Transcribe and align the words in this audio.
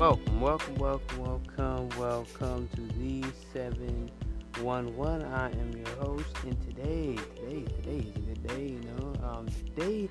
Welcome, 0.00 0.40
welcome, 0.40 0.74
welcome, 0.76 1.18
welcome, 1.20 1.88
welcome 1.98 2.68
to 2.74 2.80
the 2.98 3.22
711. 3.52 5.26
I 5.26 5.50
am 5.50 5.72
your 5.76 5.94
host, 5.96 6.34
and 6.42 6.58
today, 6.62 7.18
today, 7.36 7.64
today 7.64 7.96
is 7.98 8.16
a 8.16 8.20
good 8.20 8.46
day, 8.48 8.66
you 8.68 8.80
know. 8.80 9.14
Um, 9.22 9.46
today 9.76 10.08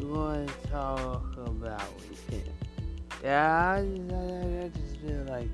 we're 0.00 0.14
going 0.14 0.46
to 0.46 0.68
talk 0.68 1.36
about 1.36 1.82
repent. 2.08 2.48
Yeah, 3.22 3.76
I 3.76 3.84
just, 3.84 4.10
I, 4.10 4.64
I 4.64 4.70
just 4.70 4.96
feel 5.02 5.26
like 5.28 5.50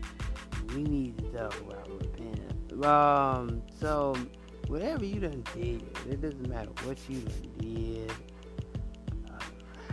we 0.76 0.84
need 0.84 1.18
to 1.18 1.24
talk 1.32 1.60
about 1.62 1.90
repent. 1.90 2.84
Um, 2.84 3.62
so 3.80 4.16
whatever 4.68 5.04
you 5.04 5.18
done 5.18 5.42
did, 5.56 5.82
it 6.09 6.23
doesn't 6.23 6.48
matter 6.48 6.70
what 6.84 6.98
you 7.09 7.18
done 7.18 7.51
did 7.59 8.12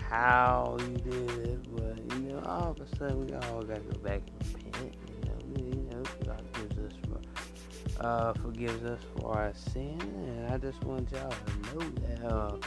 how 0.10 0.76
you 0.80 0.98
did 0.98 1.32
it, 1.48 1.76
but 1.76 2.18
you 2.18 2.32
know, 2.32 2.42
all 2.46 2.72
of 2.72 2.80
a 2.82 2.96
sudden 2.98 3.28
we 3.28 3.34
all 3.34 3.62
gotta 3.62 3.82
go 3.82 4.00
back 4.00 4.22
and 4.40 4.66
repent. 4.66 4.96
You 5.08 5.30
know, 5.30 5.72
you 5.72 5.90
know, 5.92 6.04
God 6.26 6.44
gives 6.54 6.80
us 6.80 6.94
for, 7.08 8.04
uh, 8.04 8.34
forgives 8.34 8.84
us 8.86 9.00
for 9.16 9.38
our 9.38 9.54
sin, 9.54 10.00
and 10.02 10.52
I 10.52 10.58
just 10.58 10.84
want 10.84 11.12
y'all 11.12 11.30
to 11.30 11.76
know 11.76 11.90
that 12.08 12.26
uh, 12.26 12.58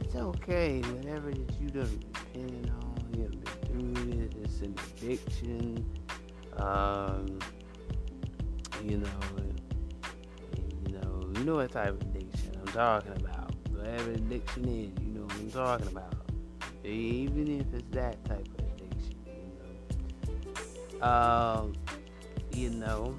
it's 0.00 0.16
okay. 0.16 0.80
Whatever 0.80 1.30
that 1.30 1.60
you 1.60 1.68
done 1.68 2.00
repented 2.34 2.70
on, 2.70 2.94
you've 3.16 3.30
been 3.70 3.94
through 3.94 4.20
it. 4.20 4.34
It's 4.42 4.60
an 4.62 4.74
addiction. 4.96 5.86
Um, 6.56 7.38
you 8.82 8.98
know, 8.98 9.08
you 10.84 10.98
know, 10.98 11.30
you 11.36 11.44
know 11.44 11.54
what 11.56 11.70
type 11.70 11.90
of 11.90 12.00
addiction 12.00 12.60
I'm 12.60 12.72
talking 12.72 13.12
about. 13.12 13.54
Whatever 13.70 14.10
addiction 14.10 14.64
is, 14.64 14.90
you 15.00 15.12
know 15.12 15.22
what 15.22 15.34
I'm 15.34 15.50
talking 15.52 15.88
about 15.88 16.27
even 16.88 17.60
if 17.60 17.66
it's 17.74 17.94
that 17.94 18.24
type 18.24 18.46
of 18.58 18.64
addiction, 18.64 19.14
you 19.26 21.00
know. 21.00 21.06
Um, 21.06 21.74
you 22.52 22.70
know, 22.70 23.16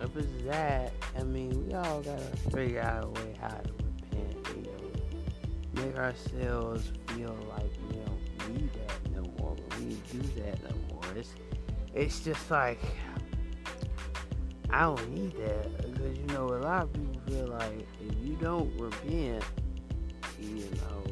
if 0.00 0.16
it's 0.16 0.44
that, 0.44 0.92
I 1.18 1.22
mean, 1.22 1.66
we 1.66 1.74
all 1.74 2.00
gotta 2.00 2.36
figure 2.50 2.80
out 2.80 3.04
a 3.04 3.08
way 3.08 3.36
how 3.40 3.48
to 3.48 3.72
repent, 3.84 4.48
you 4.56 4.62
know, 4.62 5.82
make 5.82 5.96
ourselves 5.96 6.92
feel 7.08 7.36
like 7.48 7.70
we 7.88 7.96
don't 7.98 8.54
need 8.54 8.70
that 8.72 9.12
no 9.14 9.22
more, 9.38 9.56
we 9.78 9.96
do 10.10 10.20
that 10.42 10.62
no 10.62 10.76
more. 10.94 11.02
It's, 11.16 11.34
it's 11.94 12.20
just 12.20 12.50
like, 12.50 12.80
I 14.72 14.82
don't 14.82 15.10
need 15.12 15.32
that 15.38 15.76
because 15.78 16.16
you 16.16 16.26
know 16.26 16.46
a 16.46 16.60
lot 16.62 16.82
of 16.84 16.92
people 16.92 17.20
feel 17.26 17.48
like 17.48 17.86
if 18.00 18.24
you 18.24 18.36
don't 18.36 18.72
repent, 18.78 19.42
you 20.40 20.68
know, 20.76 21.09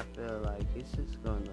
I 0.00 0.16
feel 0.16 0.40
like 0.44 0.62
it's 0.74 0.92
just 0.92 1.22
gonna 1.22 1.52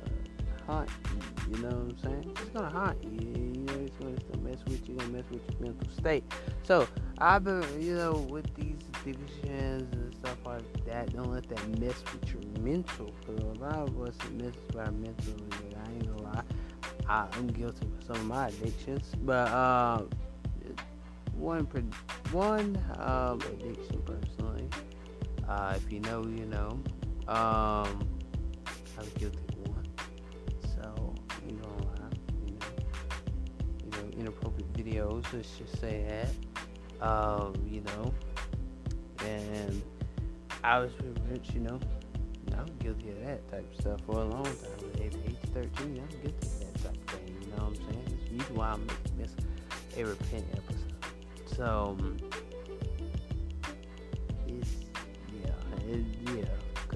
haunt 0.66 0.90
you. 1.14 1.56
You 1.58 1.64
know 1.64 1.68
what 1.68 1.78
I'm 1.78 1.98
saying? 2.00 2.32
It's 2.42 2.50
gonna 2.52 2.70
haunt 2.70 3.04
you. 3.04 3.20
You 3.20 3.64
know, 3.64 3.74
it's 3.74 3.98
gonna, 3.98 4.12
it's 4.14 4.24
gonna 4.24 4.50
mess 4.50 4.60
with 4.66 4.88
you. 4.88 4.96
Gonna 4.96 5.12
mess 5.12 5.26
with 5.30 5.42
your 5.52 5.60
mental 5.60 5.90
state. 5.92 6.24
So 6.64 6.88
I've 7.18 7.44
been, 7.44 7.66
you 7.82 7.96
know, 7.96 8.14
with 8.30 8.54
these 8.56 8.78
addictions 9.02 9.94
and 9.94 10.16
stuff 10.16 10.38
like 10.46 10.86
that. 10.86 11.14
Don't 11.14 11.30
let 11.30 11.50
that 11.50 11.80
mess 11.80 12.02
with 12.14 12.34
your 12.34 12.64
mental. 12.64 13.12
Cause 13.26 13.38
a 13.38 13.60
lot 13.60 13.90
of 13.90 14.02
us 14.02 14.16
it 14.24 14.32
messes 14.42 14.62
with 14.68 14.78
our 14.78 14.92
mental. 14.94 15.34
I 15.86 15.92
ain't 15.92 16.08
gonna 16.08 16.24
lie. 16.24 16.44
I, 17.10 17.28
am 17.38 17.48
guilty 17.48 17.86
of 17.86 18.04
some 18.06 18.16
of 18.16 18.26
my 18.26 18.48
addictions, 18.48 19.12
but 19.24 19.50
uh, 19.50 20.04
one 21.34 21.66
one 22.32 22.82
um, 22.98 23.42
addiction 23.42 24.02
personally. 24.06 24.70
Uh, 25.50 25.74
if 25.76 25.92
you 25.92 26.00
know, 26.00 26.24
you 26.24 26.46
know. 26.46 26.80
Um, 27.28 28.17
Guilty 29.16 29.40
one. 29.66 29.88
So, 30.76 31.16
you 31.48 31.54
know, 31.54 31.78
you 32.46 32.54
know, 32.54 32.66
you 33.84 33.92
know, 33.92 34.18
inappropriate 34.20 34.72
videos, 34.74 35.26
let's 35.34 35.58
just 35.58 35.80
say 35.80 36.06
that. 36.08 37.06
Um, 37.06 37.54
you 37.70 37.82
know, 37.82 38.14
and 39.26 39.82
I 40.64 40.80
was 40.80 40.92
much, 41.30 41.54
you 41.54 41.62
know, 41.62 41.80
I 42.58 42.62
was 42.62 42.72
guilty 42.80 43.10
of 43.10 43.26
that 43.26 43.52
type 43.52 43.72
of 43.72 43.80
stuff 43.80 44.02
for 44.06 44.20
a 44.22 44.26
long 44.26 44.44
time. 44.44 44.56
At 44.96 45.02
age 45.02 45.38
13, 45.54 46.00
I 46.00 46.06
was 46.06 46.16
guilty 46.16 46.48
of 46.48 46.60
that 46.60 46.84
type 46.84 46.96
of 46.96 47.20
thing, 47.20 47.38
you 47.42 47.48
know 47.50 47.66
what 47.66 47.68
I'm 47.68 47.76
saying? 47.76 48.04
It's 48.08 48.30
the 48.30 48.38
reason 48.38 48.56
why 48.56 48.70
I 48.70 48.78
miss 49.18 49.32
a 49.96 50.04
repent 50.04 50.46
episode. 50.54 51.56
So, 51.56 51.98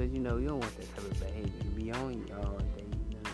because, 0.02 0.14
you 0.16 0.20
know, 0.20 0.38
you 0.38 0.48
don't 0.48 0.60
want 0.60 0.78
that 0.78 0.96
type 0.96 1.12
of 1.12 1.20
behavior 1.20 1.52
Be 1.76 1.92
on 1.92 2.14
you 2.14 2.36
all 2.36 2.58
day. 2.58 2.86
You 3.10 3.18
know, 3.18 3.30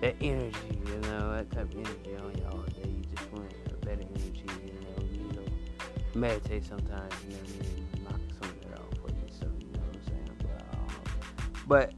that 0.00 0.14
energy, 0.20 0.80
you 0.86 1.00
know, 1.10 1.32
that 1.32 1.50
type 1.50 1.72
of 1.72 1.76
energy 1.76 2.16
on 2.16 2.34
you 2.36 2.44
all 2.52 2.62
day. 2.62 2.88
You 2.88 3.04
just 3.16 3.32
want 3.32 3.52
a 3.66 3.84
better 3.84 4.02
energy, 4.02 4.44
you 4.64 4.72
know. 4.80 5.04
You 5.12 5.32
know, 5.34 5.44
meditate 6.14 6.64
sometimes, 6.64 7.12
you 7.24 7.32
know, 7.32 7.38
and 7.40 8.04
knock 8.04 8.20
some 8.40 8.50
of 8.50 8.60
that 8.62 8.78
off 8.78 9.10
you. 9.10 9.28
So 9.40 9.46
you 9.58 9.66
know 9.72 9.80
what 9.80 9.96
I'm 9.96 10.06
saying. 10.06 10.30
But, 11.66 11.92
um, 11.92 11.94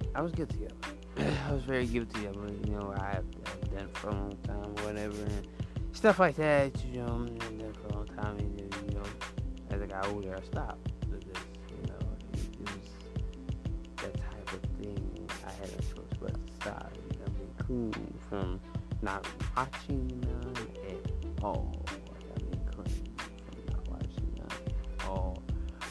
but 0.00 0.08
I 0.14 0.22
was 0.22 0.32
guilty 0.32 0.64
of 0.64 0.72
it. 0.72 1.38
I 1.48 1.52
was 1.52 1.64
very 1.64 1.86
guilty 1.86 2.24
of 2.26 2.36
it. 2.44 2.66
You 2.66 2.76
know, 2.76 2.94
I 2.96 3.18
I've 3.18 3.70
done 3.70 3.84
it 3.84 3.96
for 3.98 4.08
a 4.08 4.14
long 4.14 4.36
time, 4.44 4.74
whatever, 4.86 5.22
and 5.22 5.46
stuff 5.92 6.18
like 6.18 6.36
that. 6.36 6.82
You 6.86 7.02
know, 7.02 7.28
I've 7.40 7.58
done 7.58 7.74
for 7.74 7.88
a 7.88 7.92
long 7.94 8.06
time, 8.06 8.38
and 8.38 8.74
you 8.88 8.94
know, 8.96 9.04
as 9.70 9.82
I 9.82 9.86
got 9.86 10.06
older, 10.08 10.34
I 10.34 10.40
stopped. 10.46 10.81
Cool 17.72 17.92
from 18.28 18.60
not 19.00 19.26
watching 19.56 20.06
none 20.26 20.68
at 20.88 21.44
all. 21.44 21.84
I 21.88 22.42
mean, 22.42 22.60
clean 22.70 23.14
from 23.16 23.64
not 23.70 23.88
watching 23.88 24.34
none 24.36 24.48
at 25.00 25.08
all. 25.08 25.42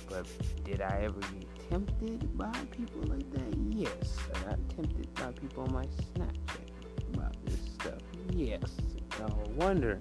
But 0.08 0.28
did 0.64 0.81
I 0.81 1.02
ever 1.03 1.19
get 1.19 1.69
tempted 1.69 2.38
by 2.38 2.52
people 2.72 3.02
like 3.08 3.30
that? 3.31 3.58
Yes. 3.69 4.18
I 4.36 4.50
got 4.50 4.69
tempted 4.69 5.14
by 5.16 5.31
people 5.31 5.64
on 5.64 5.74
my 5.74 5.86
Snapchat 5.86 7.16
about 7.16 7.36
this 7.46 7.59
stuff. 7.74 8.02
Yes. 8.31 8.78
No 9.19 9.44
wonder. 9.56 10.00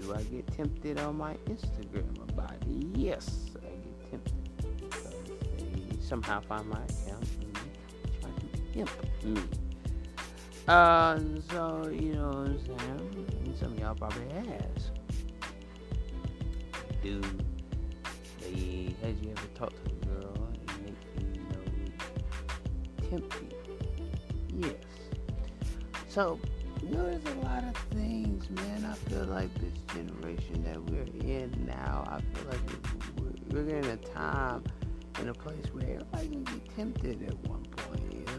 Do 0.00 0.14
I 0.14 0.22
get 0.22 0.46
tempted 0.48 0.98
on 0.98 1.16
my 1.16 1.34
Instagram 1.46 2.30
about 2.30 2.52
it? 2.52 2.96
Yes, 2.96 3.50
I 3.56 3.68
get 3.68 4.10
tempted 4.10 4.80
because 4.80 5.14
they 5.58 6.00
somehow 6.00 6.40
find 6.40 6.68
my 6.68 6.82
account 6.82 7.28
and 7.40 7.54
try 8.20 8.30
to 8.30 8.78
imp 8.80 9.24
me. 9.24 9.63
Uh, 10.66 11.18
so, 11.50 11.90
you 11.92 12.14
know 12.14 12.28
what 12.28 12.36
I'm 12.36 12.58
saying? 12.64 13.54
Some 13.60 13.72
of 13.72 13.78
y'all 13.78 13.94
probably 13.94 14.26
has. 14.28 14.90
Dude, 17.02 17.44
they, 18.40 18.94
has 19.02 19.20
you 19.20 19.30
ever 19.30 19.46
talked 19.54 19.76
to 19.84 19.90
a 19.90 20.06
girl 20.06 20.48
and 20.48 20.82
make 20.82 20.96
you, 21.20 21.26
you 21.34 21.40
know, 21.50 23.10
tempt 23.10 23.36
you? 23.42 24.68
Yes. 24.68 24.74
So, 26.08 26.40
you 26.82 26.88
know, 26.96 27.04
there's 27.04 27.36
a 27.36 27.40
lot 27.40 27.64
of 27.64 27.76
things, 27.90 28.48
man. 28.48 28.86
I 28.90 28.94
feel 29.10 29.24
like 29.24 29.52
this 29.56 29.78
generation 29.94 30.64
that 30.64 30.82
we're 30.90 31.02
in 31.30 31.52
now, 31.66 32.04
I 32.06 32.20
feel 32.34 32.48
like 32.50 32.60
we're, 33.50 33.62
we're 33.62 33.76
in 33.76 33.84
a 33.84 33.96
time 33.98 34.64
in 35.20 35.28
a 35.28 35.34
place 35.34 35.66
where 35.72 35.84
everybody 35.84 36.28
can 36.28 36.44
be 36.44 36.62
tempted 36.74 37.22
at 37.22 37.48
one 37.48 37.64
point. 37.64 37.83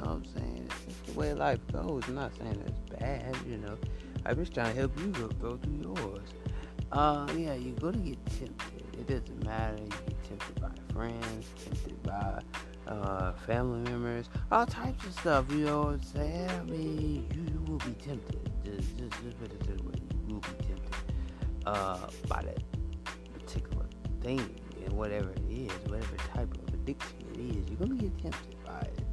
You 0.06 0.12
know 0.12 0.18
what 0.18 0.28
I'm 0.28 0.40
saying? 0.40 0.70
the 1.08 1.20
way 1.20 1.34
life 1.34 1.60
goes. 1.72 2.04
I'm 2.08 2.14
not 2.14 2.32
saying 2.38 2.62
it's 2.64 3.00
bad, 3.00 3.36
you 3.50 3.58
know. 3.58 3.76
I'm 4.24 4.36
just 4.36 4.54
trying 4.54 4.72
to 4.72 4.80
help 4.80 5.00
you 5.00 5.08
go, 5.42 5.58
through 5.58 5.96
yours. 5.98 6.30
Uh, 6.92 7.28
yeah, 7.36 7.56
you're 7.56 7.76
gonna 7.78 7.98
get 7.98 8.24
tempted. 8.28 8.84
It 8.94 9.08
doesn't 9.08 9.44
matter. 9.44 9.78
You 9.78 9.88
get 9.88 10.24
tempted 10.30 10.62
by 10.62 10.94
friends, 10.94 11.48
tempted 11.64 12.04
by 12.04 12.40
uh, 12.88 13.32
family 13.48 13.80
members, 13.90 14.30
all 14.52 14.68
types 14.68 15.04
of 15.08 15.14
stuff. 15.14 15.46
You 15.50 15.66
know 15.66 15.82
what 15.82 15.94
I'm 15.94 16.04
saying? 16.04 16.50
I 16.52 16.64
mean, 16.66 17.28
you 17.34 17.72
will 17.72 17.80
be 17.80 17.94
tempted. 17.94 18.52
Just, 18.64 18.96
just, 19.00 19.24
just 19.24 19.40
put 19.40 19.52
it 19.52 19.60
this 19.62 19.82
way: 19.82 19.96
you 20.28 20.36
will 20.36 20.42
be 20.42 20.66
tempted 20.68 20.96
uh, 21.66 21.98
by 22.28 22.44
that 22.44 22.62
particular 23.34 23.88
thing 24.22 24.48
and 24.84 24.94
whatever 24.94 25.32
it 25.32 25.50
is, 25.50 25.72
whatever 25.90 26.16
type 26.18 26.54
of 26.54 26.74
addiction 26.76 27.18
it 27.34 27.40
is. 27.40 27.70
You're 27.70 27.80
gonna 27.80 27.96
get 27.96 28.16
tempted 28.20 28.64
by 28.64 28.82
it. 28.82 29.05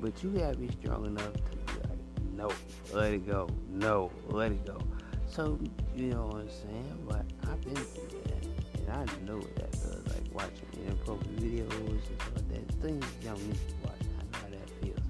But 0.00 0.22
you 0.22 0.30
gotta 0.30 0.56
be 0.56 0.68
strong 0.80 1.06
enough 1.06 1.32
to 1.32 1.40
be 1.40 1.88
like, 1.88 1.98
no, 2.34 2.50
let 2.92 3.12
it 3.12 3.26
go, 3.26 3.48
no, 3.68 4.10
let 4.28 4.52
it 4.52 4.64
go. 4.64 4.78
So, 5.26 5.58
you 5.94 6.06
know 6.06 6.26
what 6.26 6.42
I'm 6.42 6.50
saying? 6.50 6.98
But 7.08 7.24
I've 7.50 7.60
been 7.62 7.74
through 7.74 8.22
that, 8.24 8.44
and 8.78 8.90
I 8.90 9.26
know 9.26 9.38
what 9.38 9.56
that 9.56 9.74
feels 9.74 10.06
like 10.06 10.24
watching 10.32 10.86
inappropriate 10.86 11.36
videos 11.36 11.88
and 11.88 12.02
stuff 12.04 12.30
like 12.36 12.48
that. 12.48 12.74
Things 12.80 13.04
you 13.20 13.28
don't 13.28 13.46
need 13.46 13.54
to 13.54 13.74
watch. 13.84 14.00
I 14.00 14.22
know 14.22 14.38
how 14.40 14.48
that 14.50 14.70
feels. 14.80 15.06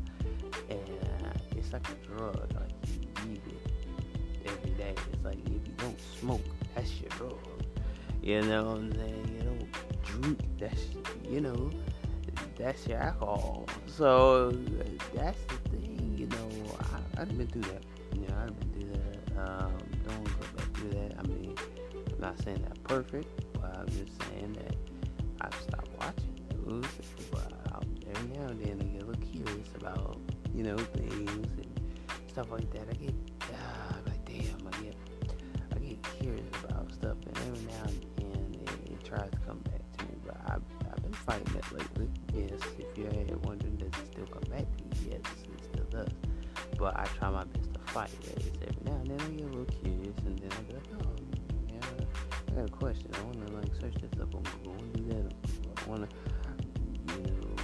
And 0.71 1.27
uh, 1.27 1.57
it's 1.57 1.73
like 1.73 1.87
a 1.89 2.07
drug. 2.07 2.53
Like, 2.55 2.71
you 3.23 3.29
need 3.29 3.43
it 3.47 4.47
every 4.47 4.71
day. 4.71 4.95
It's 5.13 5.25
like 5.25 5.39
if 5.45 5.51
you 5.51 5.75
don't 5.77 6.01
smoke, 6.19 6.45
that's 6.75 7.01
your 7.01 7.11
drug. 7.11 7.39
You 8.23 8.43
know 8.43 8.65
what 8.65 8.79
I'm 8.79 8.93
saying? 8.93 9.37
You 9.37 9.43
don't 9.45 10.03
drink, 10.03 10.41
that's, 10.59 10.87
you 11.31 11.41
know, 11.41 11.71
that's 12.59 12.87
your 12.87 12.99
alcohol. 12.99 13.67
So, 13.87 14.51
that's 15.15 15.41
the 15.45 15.57
thing, 15.71 16.15
you 16.19 16.27
know. 16.27 16.49
I, 16.81 17.23
I've 17.23 17.37
been 17.37 17.47
through 17.47 17.63
that. 17.63 17.83
You 18.15 18.27
know, 18.29 18.35
I've 18.43 18.59
been 18.59 18.71
through 18.73 18.93
that. 18.93 19.41
Um, 19.41 19.73
don't 20.07 20.25
go 20.25 20.47
back 20.57 20.73
through 20.75 20.91
that. 20.91 21.15
I 21.19 21.23
mean, 21.27 21.55
I'm 22.13 22.21
not 22.21 22.39
saying 22.43 22.63
that 22.63 22.83
perfect, 22.85 23.29
but 23.55 23.77
I'm 23.77 23.89
just 23.89 24.21
saying 24.23 24.53
that 24.55 24.75
I've 25.41 25.55
stopped 25.63 25.91
watching 25.99 26.35
news. 26.67 26.87
But 27.31 27.53
every 28.15 28.29
now 28.39 28.47
and 28.47 28.61
then 28.61 28.81
I 28.81 28.85
get 28.85 29.03
a 29.03 29.07
little 29.07 29.23
curious 29.23 29.69
about, 29.77 30.19
you 30.55 30.63
know, 30.65 30.77
things 30.77 31.31
and 31.31 31.67
stuff 32.29 32.51
like 32.51 32.71
that. 32.73 32.87
I 32.91 32.95
get, 32.95 33.15
fighting 41.29 41.57
it 41.57 41.73
lately. 41.73 42.09
Yes, 42.35 42.61
if 42.79 42.97
you're 42.97 43.39
wondering, 43.39 43.77
does 43.77 43.89
it 43.89 44.07
still 44.13 44.27
come 44.27 44.51
back 44.51 44.65
to? 44.79 44.85
Yes, 45.11 45.21
it 45.21 45.65
still 45.73 45.85
does. 45.91 46.09
But 46.79 46.97
I 46.97 47.05
try 47.05 47.31
my 47.31 47.45
best 47.45 47.75
to 47.75 47.81
fight 47.93 48.11
it. 48.23 48.43
It's 48.47 48.59
every 48.63 48.83
now 48.85 48.99
and 49.03 49.11
then 49.11 49.21
I 49.21 49.31
get 49.37 49.45
a 49.45 49.49
little 49.49 49.65
curious, 49.67 50.19
and 50.25 50.39
then 50.39 50.51
I 50.53 50.73
go, 50.73 50.79
oh, 50.95 51.17
yeah, 51.69 51.81
I 52.49 52.55
got 52.55 52.69
a 52.69 52.73
question. 52.73 53.11
I 53.13 53.23
want 53.25 53.47
to 53.47 53.53
like 53.53 53.75
search 53.75 53.95
this 54.01 54.21
up 54.21 54.35
on 54.35 54.43
Google. 54.43 54.73
I 54.73 54.77
want 54.79 54.95
to 54.95 55.01
do 55.01 55.09
that. 55.09 55.35
I 55.77 55.91
want 55.91 56.09
to, 56.09 57.15
you 57.15 57.23
know, 57.23 57.57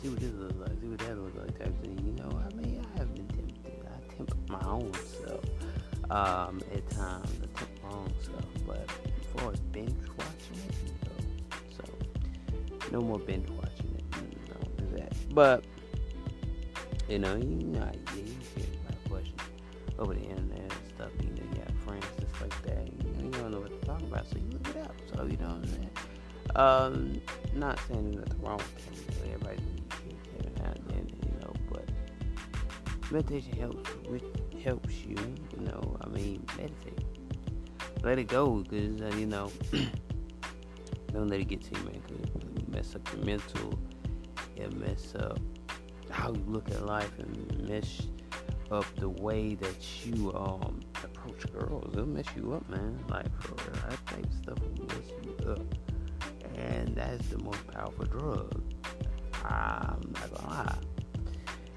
see 0.00 0.08
what 0.08 0.20
this 0.20 0.32
looks 0.32 0.56
like, 0.56 0.80
see 0.80 0.88
what 0.88 0.98
that 1.00 1.18
looks 1.18 1.36
like, 1.36 1.58
type 1.58 1.82
thing. 1.82 1.98
You 2.06 2.12
know, 2.22 2.40
I 2.40 2.54
mean, 2.54 2.86
I 2.94 2.98
have 2.98 3.14
been 3.14 3.28
tempted. 3.28 3.84
I 3.84 4.14
tempt 4.14 4.48
my 4.48 4.62
own 4.64 4.92
self 4.94 5.44
um, 6.10 6.60
no 12.96 13.02
more 13.02 13.18
binge 13.18 13.50
watching 13.50 13.94
it. 13.94 14.04
No, 14.48 14.84
do 14.84 14.96
that. 14.96 15.12
But 15.34 15.64
you 17.08 17.18
know, 17.18 17.36
you 17.36 17.44
know, 17.44 17.90
yeah, 18.14 18.22
you 18.22 18.34
get 18.56 18.68
my 18.88 19.10
question 19.10 19.34
over 19.98 20.14
the 20.14 20.22
internet 20.22 20.60
and 20.60 20.72
stuff. 20.94 21.10
You 21.20 21.28
know, 21.28 21.42
you 21.52 21.60
have 21.60 21.76
friends 21.84 22.06
just 22.18 22.40
like 22.40 22.62
that. 22.62 22.86
You 22.86 23.12
know, 23.12 23.24
you 23.24 23.30
don't 23.30 23.50
know 23.50 23.60
what 23.60 23.78
to 23.78 23.86
talk 23.86 24.00
about, 24.00 24.26
so 24.26 24.38
you 24.38 24.48
look 24.50 24.68
it 24.68 24.78
up. 24.78 24.94
So 25.14 25.26
you 25.26 25.36
know 25.36 25.48
what 25.48 25.56
I'm 25.56 25.66
saying. 25.66 25.90
Um, 26.54 27.20
not 27.54 27.78
saying 27.86 28.12
there's 28.12 28.24
nothing 28.24 28.42
wrong 28.42 28.56
with 28.56 28.88
it. 28.88 28.96
You 28.96 29.28
know, 29.28 29.34
everybody 29.34 29.62
you 31.22 31.40
know, 31.42 31.52
but 31.70 31.84
meditation 33.12 33.52
helps 33.58 33.90
with 34.08 34.22
helps 34.64 34.94
you. 35.04 35.16
You 35.54 35.64
know, 35.66 35.98
I 36.00 36.08
mean, 36.08 36.46
meditate. 36.56 37.04
Let 38.02 38.18
it 38.18 38.28
go, 38.28 38.64
cause 38.70 39.02
uh, 39.02 39.14
you 39.18 39.26
know, 39.26 39.52
don't 41.12 41.28
let 41.28 41.40
it 41.40 41.48
get 41.48 41.62
to 41.62 41.78
you, 41.78 41.84
man. 41.84 42.02
Cause 42.08 42.45
mess 42.76 42.94
up 42.94 43.08
your 43.14 43.24
mental. 43.24 43.78
It 44.54 44.72
mess 44.76 45.14
up 45.14 45.38
how 46.10 46.32
you 46.32 46.44
look 46.46 46.70
at 46.70 46.84
life 46.84 47.18
and 47.18 47.68
mess 47.68 48.02
up 48.70 48.84
the 48.96 49.08
way 49.08 49.54
that 49.54 50.04
you 50.04 50.32
um 50.34 50.80
approach 51.02 51.50
girls. 51.52 51.94
It'll 51.94 52.06
mess 52.06 52.26
you 52.36 52.52
up, 52.52 52.68
man. 52.68 53.02
Like 53.08 53.30
for 53.40 53.54
real, 53.54 53.82
that 53.88 54.06
type 54.06 54.24
of 54.24 54.32
stuff 54.32 54.58
will 54.60 54.86
mess 54.88 55.08
you 55.24 55.52
up, 55.52 55.60
and 56.54 56.94
that's 56.94 57.26
the 57.28 57.38
most 57.38 57.66
powerful 57.68 58.04
drug. 58.04 58.62
I'm 59.42 60.12
not 60.12 60.34
gonna 60.34 60.48
lie. 60.48 60.78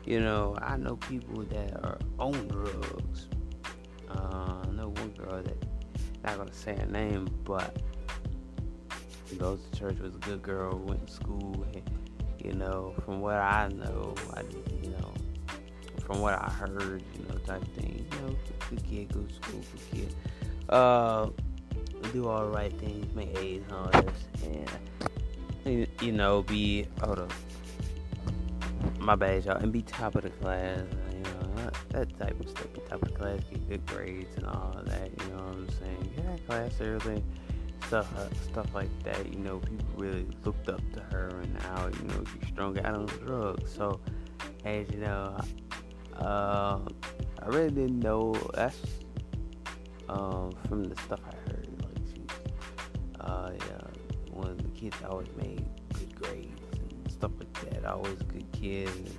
You 0.06 0.19
know, 0.19 0.57
I 0.62 0.75
know 0.75 0.98
people 0.98 1.44
that 1.44 1.75
are 1.86 2.00
on 2.18 2.48
drugs. 2.50 3.28
Uh, 4.10 4.63
I 4.63 4.72
know 4.72 4.90
one 4.90 5.12
girl 5.12 5.42
that 5.42 5.66
not 6.24 6.38
gonna 6.38 6.54
say 6.54 6.75
her 6.75 6.88
name, 6.88 7.30
but 7.46 7.81
goes 9.36 9.60
to 9.72 9.80
church 9.80 10.00
was 10.00 10.16
a 10.16 10.20
good 10.20 10.42
girl, 10.42 10.78
went 10.78 11.06
to 11.08 11.14
school. 11.14 11.66
You 12.44 12.54
know, 12.54 12.94
from 13.04 13.20
what 13.20 13.36
I 13.36 13.68
know, 13.68 14.16
I, 14.34 14.44
you 14.81 14.92
know, 14.92 15.14
from 16.06 16.22
what 16.22 16.34
I 16.34 16.50
heard, 16.50 17.04
you 17.18 17.26
know, 17.28 17.38
type 17.40 17.64
thing, 17.76 18.06
you 18.12 18.22
know, 18.22 18.36
good 18.70 18.84
kid, 18.90 19.14
good 19.14 19.31
school, 19.36 19.60
good 19.60 19.92
kid. 19.92 20.16
Uh, 20.70 21.30
do 22.14 22.28
all 22.28 22.46
the 22.46 22.52
right 22.52 22.72
things, 22.80 23.14
make 23.14 23.38
A's 23.38 23.62
and 23.70 24.06
this, 24.06 24.68
and, 25.66 25.88
you 26.02 26.12
know, 26.12 26.44
be, 26.44 26.88
hold 27.02 27.20
up, 27.20 27.34
my 29.00 29.16
bad, 29.16 29.46
y'all, 29.46 29.58
and 29.58 29.74
be 29.74 29.82
top 29.82 30.16
of 30.16 30.24
the 30.24 30.30
class, 30.30 30.80
you 31.12 31.20
know, 31.20 31.70
that 31.90 32.18
type 32.18 32.40
of 32.40 32.50
stuff, 32.50 32.72
be 32.74 32.80
top 32.90 33.02
of 33.02 33.10
the 33.10 33.16
class, 33.16 33.40
get 33.52 33.70
good 33.70 33.86
grades 33.86 34.36
and 34.38 34.46
all 34.46 34.82
that, 34.86 35.12
you 35.12 35.32
know 35.32 35.44
what 35.44 35.56
I'm 35.56 35.70
saying, 35.72 36.14
get 36.16 36.25
that 36.25 36.48
class 36.48 36.82
early 36.82 37.22
stuff 37.89 38.15
uh, 38.18 38.30
stuff 38.51 38.68
like 38.75 38.91
that. 39.03 39.33
You 39.33 39.39
know, 39.39 39.57
people 39.57 39.88
really 39.97 40.27
looked 40.45 40.69
up 40.69 40.81
to 40.94 41.00
her, 41.12 41.30
and 41.41 41.53
now 41.56 41.88
you 41.88 42.07
know 42.09 42.24
she's 42.31 42.50
strung 42.50 42.77
out 42.81 42.94
on 42.94 43.07
drugs. 43.07 43.74
So, 43.74 44.00
as 44.63 44.88
you 44.91 45.00
know, 45.00 45.36
uh, 46.19 46.77
I 47.41 47.47
really 47.47 47.71
didn't 47.71 48.00
know. 48.00 48.36
That's 48.53 48.80
um, 50.07 50.51
from 50.68 50.83
the 50.83 50.95
stuff 51.01 51.19
I 51.25 51.50
heard. 51.50 51.68
Like 51.81 52.06
she, 52.13 52.21
uh, 53.21 53.51
yeah, 53.57 54.33
one 54.33 54.51
of 54.51 54.57
the 54.62 54.69
kids 54.80 54.95
always 55.09 55.30
made 55.36 55.65
good 55.94 56.15
grades 56.15 56.62
and 56.74 57.12
stuff 57.12 57.31
like 57.39 57.71
that. 57.71 57.86
Always 57.86 58.21
good 58.21 58.45
kid 58.51 58.88
and 58.89 59.18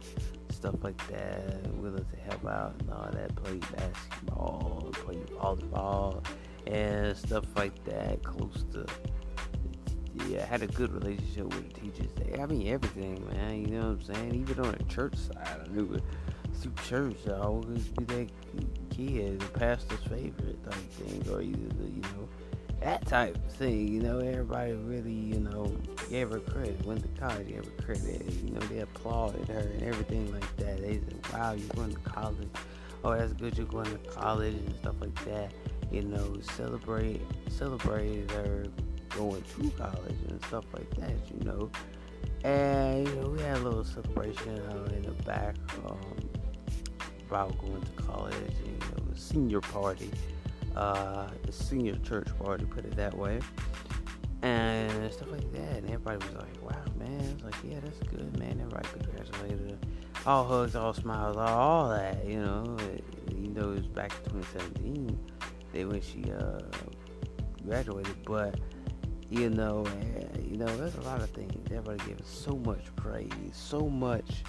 stuff 0.53 0.77
like 0.85 1.09
that. 1.09 1.67
Willing 1.75 2.05
to 2.05 2.21
help 2.21 2.47
out 2.47 2.77
and 2.79 2.91
all 2.93 3.11
that. 3.11 3.35
Played 3.35 3.67
basketball, 3.77 4.91
played 4.93 5.27
volleyball 5.27 6.25
and 6.71 7.17
stuff 7.17 7.45
like 7.57 7.85
that. 7.85 8.23
Close 8.23 8.65
to 8.73 8.87
yeah, 10.29 10.45
had 10.45 10.63
a 10.63 10.67
good 10.67 10.93
relationship 10.93 11.45
with 11.45 11.73
the 11.73 11.81
teachers. 11.81 12.11
I 12.39 12.47
mean 12.47 12.69
everything, 12.69 13.27
man. 13.33 13.61
You 13.61 13.79
know 13.79 13.89
what 13.91 14.09
I'm 14.09 14.15
saying? 14.15 14.35
Even 14.35 14.65
on 14.65 14.73
the 14.73 14.85
church 14.85 15.17
side, 15.17 15.61
I 15.65 15.69
knew 15.69 15.95
it 15.95 16.03
through 16.55 16.73
church. 16.85 17.17
I 17.27 17.39
always 17.39 17.89
be 17.89 18.05
that 18.05 18.29
kid, 18.91 19.41
the 19.41 19.59
pastor's 19.59 20.01
favorite 20.03 20.63
type 20.65 20.75
thing, 20.75 21.33
or 21.33 21.41
either 21.41 21.69
the, 21.79 21.85
you 21.85 22.03
know 22.03 22.29
that 22.81 23.07
type 23.07 23.37
of 23.37 23.53
thing. 23.53 23.89
You 23.89 24.01
know, 24.01 24.19
everybody 24.19 24.73
really, 24.73 25.13
you 25.13 25.41
know, 25.41 25.67
gave 26.09 26.31
her 26.31 26.41
credit. 26.41 26.85
Went 26.85 27.03
to 27.03 27.21
college, 27.21 27.49
gave 27.49 27.65
her 27.65 27.83
credit. 27.83 28.33
You 28.45 28.53
know, 28.53 28.61
they 28.61 28.81
applauded 28.81 29.49
her 29.49 29.61
and 29.61 29.83
everything 29.83 30.33
like 30.33 30.57
that. 30.57 30.81
They 30.81 30.95
said, 30.95 31.19
"Wow, 31.33 31.53
you're 31.53 31.69
going 31.69 31.93
to 31.93 32.01
college. 32.01 32.49
Oh, 33.05 33.17
that's 33.17 33.33
good. 33.33 33.57
You're 33.57 33.67
going 33.67 33.91
to 33.91 33.99
college 34.11 34.55
and 34.55 34.75
stuff 34.77 34.97
like 35.01 35.25
that." 35.27 35.53
You 35.91 36.03
know, 36.03 36.39
celebrate 36.57 37.21
celebrated 37.49 38.31
her 38.31 38.67
going 39.11 39.43
to 39.43 39.71
college 39.71 40.17
and 40.29 40.45
stuff 40.47 40.65
like 40.73 40.91
that, 40.97 41.17
you 41.33 41.45
know. 41.45 41.71
And 42.45 43.07
you 43.07 43.15
know, 43.17 43.29
we 43.29 43.41
had 43.41 43.59
a 43.59 43.61
little 43.61 43.85
celebration 43.85 44.59
uh, 44.59 44.93
in 44.95 45.03
the 45.03 45.23
back 45.25 45.57
um, 45.87 45.99
about 47.29 47.59
going 47.59 47.83
to 47.83 48.03
college, 48.03 48.35
and, 48.35 48.67
you 48.67 48.89
know, 48.97 49.15
senior 49.15 49.61
party, 49.61 50.11
uh, 50.77 51.29
the 51.45 51.53
senior 51.53 51.97
church 51.97 52.29
party, 52.39 52.65
put 52.65 52.85
it 52.85 52.97
that 52.97 53.17
way, 53.17 53.41
and 54.43 55.13
stuff 55.13 55.31
like 55.31 55.53
that. 55.53 55.79
And 55.79 55.91
everybody 55.91 56.17
was 56.25 56.37
like, 56.37 56.63
"Wow, 56.63 56.85
man!" 56.99 57.21
It's 57.21 57.45
like, 57.45 57.57
"Yeah, 57.65 57.81
that's 57.81 57.99
good, 58.09 58.39
man." 58.39 58.59
Everybody 58.61 58.89
congratulated. 58.89 59.87
All 60.27 60.45
hugs, 60.45 60.77
all 60.77 60.93
smiles, 60.93 61.37
all, 61.37 61.49
all 61.49 61.89
that, 61.91 62.25
you 62.27 62.41
know. 62.41 62.77
It, 62.81 63.05
you 63.35 63.49
know, 63.49 63.71
it 63.73 63.77
was 63.77 63.87
back 63.87 64.13
in 64.25 64.33
2017 64.41 65.19
they 65.73 65.85
when 65.85 66.01
she 66.01 66.25
uh, 66.33 66.61
graduated, 67.65 68.17
but 68.25 68.59
you 69.31 69.49
know, 69.49 69.87
you 70.43 70.57
know, 70.57 70.67
there's 70.77 70.97
a 70.97 71.03
lot 71.03 71.21
of 71.21 71.31
things. 71.31 71.53
Everybody 71.67 71.99
gave 72.09 72.21
so 72.25 72.57
much 72.57 72.85
praise, 72.97 73.31
so 73.53 73.89
much 73.89 74.43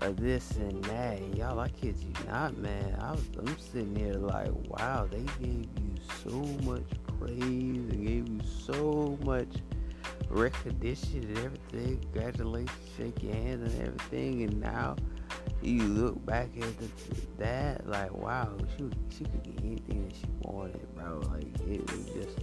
of 0.00 0.16
this 0.16 0.56
and 0.56 0.84
that. 0.84 1.18
And 1.18 1.36
y'all, 1.36 1.58
I 1.58 1.68
kid 1.68 1.96
you 1.98 2.12
not, 2.26 2.56
man. 2.58 2.96
I 3.00 3.12
was, 3.12 3.24
I'm 3.38 3.58
sitting 3.58 3.96
here 3.96 4.14
like, 4.14 4.50
wow, 4.68 5.08
they 5.10 5.24
gave 5.42 5.66
you 5.78 5.94
so 6.22 6.36
much 6.64 6.84
praise 7.18 7.40
and 7.40 8.06
gave 8.06 8.28
you 8.28 8.40
so 8.44 9.18
much 9.24 9.48
recognition 10.28 11.24
and 11.24 11.38
everything. 11.38 11.98
Congratulations, 12.12 12.70
shake 12.96 13.22
your 13.22 13.34
hand 13.34 13.62
and 13.62 13.82
everything, 13.82 14.42
and 14.42 14.60
now 14.60 14.96
you 15.62 15.82
look 15.82 16.24
back 16.24 16.48
at 16.60 16.78
the, 16.78 16.88
that, 17.38 17.86
like, 17.86 18.12
wow, 18.14 18.56
she 18.76 18.90
she 19.16 19.24
could 19.24 19.42
get 19.42 19.64
anything 19.64 20.08
that 20.08 20.16
she 20.16 20.26
wanted, 20.40 20.94
bro. 20.94 21.20
Like, 21.30 21.46
it 21.68 21.90
was 21.90 22.04
just 22.06 22.38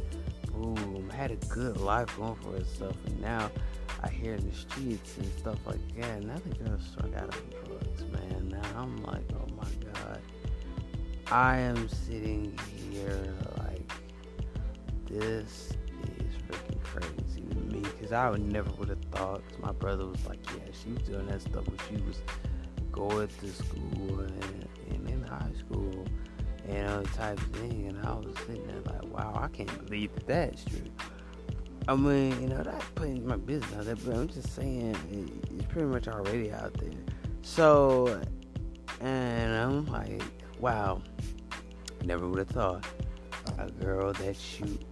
boom, 0.51 1.09
had 1.09 1.31
a 1.31 1.36
good 1.47 1.77
life 1.77 2.15
going 2.17 2.36
for 2.36 2.51
herself, 2.51 2.95
and 3.05 3.21
now 3.21 3.50
I 4.03 4.09
hear 4.09 4.33
in 4.33 4.50
the 4.50 4.55
streets 4.55 5.17
and 5.17 5.31
stuff 5.38 5.57
like 5.65 5.79
that. 6.00 6.24
Now 6.24 6.36
Another 6.36 6.63
girl 6.63 6.79
struck 6.79 7.15
out 7.15 7.36
on 7.36 7.65
drugs, 7.65 8.03
man. 8.12 8.50
Now 8.50 8.81
I'm 8.81 9.03
like, 9.03 9.24
oh 9.33 9.47
my 9.55 9.91
god, 9.91 10.21
I 11.31 11.57
am 11.57 11.89
sitting 11.89 12.57
here 12.91 13.33
like 13.57 13.91
this 15.09 15.74
is 16.03 16.36
freaking 16.47 16.83
crazy 16.83 17.41
to 17.50 17.55
me 17.55 17.79
because 17.79 18.12
I 18.12 18.29
would 18.29 18.41
never 18.51 18.69
would 18.74 18.89
have 18.89 19.03
thought. 19.12 19.41
Cause 19.50 19.59
my 19.59 19.71
brother 19.71 20.05
was 20.05 20.24
like, 20.25 20.39
yeah, 20.51 20.71
she 20.71 20.91
was 20.91 21.01
doing 21.03 21.27
that 21.27 21.41
stuff 21.41 21.65
when 21.67 21.77
she 21.89 22.03
was 22.03 22.21
going 22.98 23.27
to 23.27 23.48
school 23.54 24.20
and, 24.20 24.68
and 24.89 25.10
in 25.10 25.22
high 25.24 25.51
school 25.60 26.06
and 26.68 26.88
other 26.88 27.10
type 27.10 27.39
of 27.39 27.48
thing. 27.58 27.88
And 27.88 28.06
I 28.06 28.13
was 28.13 28.36
sitting 28.46 28.66
there 28.68 28.82
like, 28.86 29.04
wow, 29.13 29.39
I 29.42 29.48
can't 29.48 29.86
believe 29.86 30.13
that 30.16 30.27
that's 30.27 30.66
true. 30.66 30.92
I 31.88 31.96
mean, 31.96 32.42
you 32.42 32.50
know, 32.50 32.63
that's 32.63 32.84
putting 32.96 33.25
my 33.25 33.38
business 33.38 33.74
out 33.77 33.86
there, 33.86 33.96
but 33.96 34.16
I'm 34.16 34.27
just 34.27 34.54
saying 34.54 34.96
it, 35.10 35.54
it's 35.54 35.66
pretty 35.68 35.88
much 35.88 36.08
already 36.08 36.51
out 36.51 36.74
there. 36.74 36.89
So, 37.44 38.22
and 39.00 39.56
I'm 39.56 39.86
like, 39.86 40.22
wow, 40.60 41.01
never 42.04 42.27
would 42.27 42.39
have 42.39 42.50
thought 42.50 42.86
a 43.58 43.72
girl 43.72 44.12
that 44.12 44.36
shoot. 44.36 44.84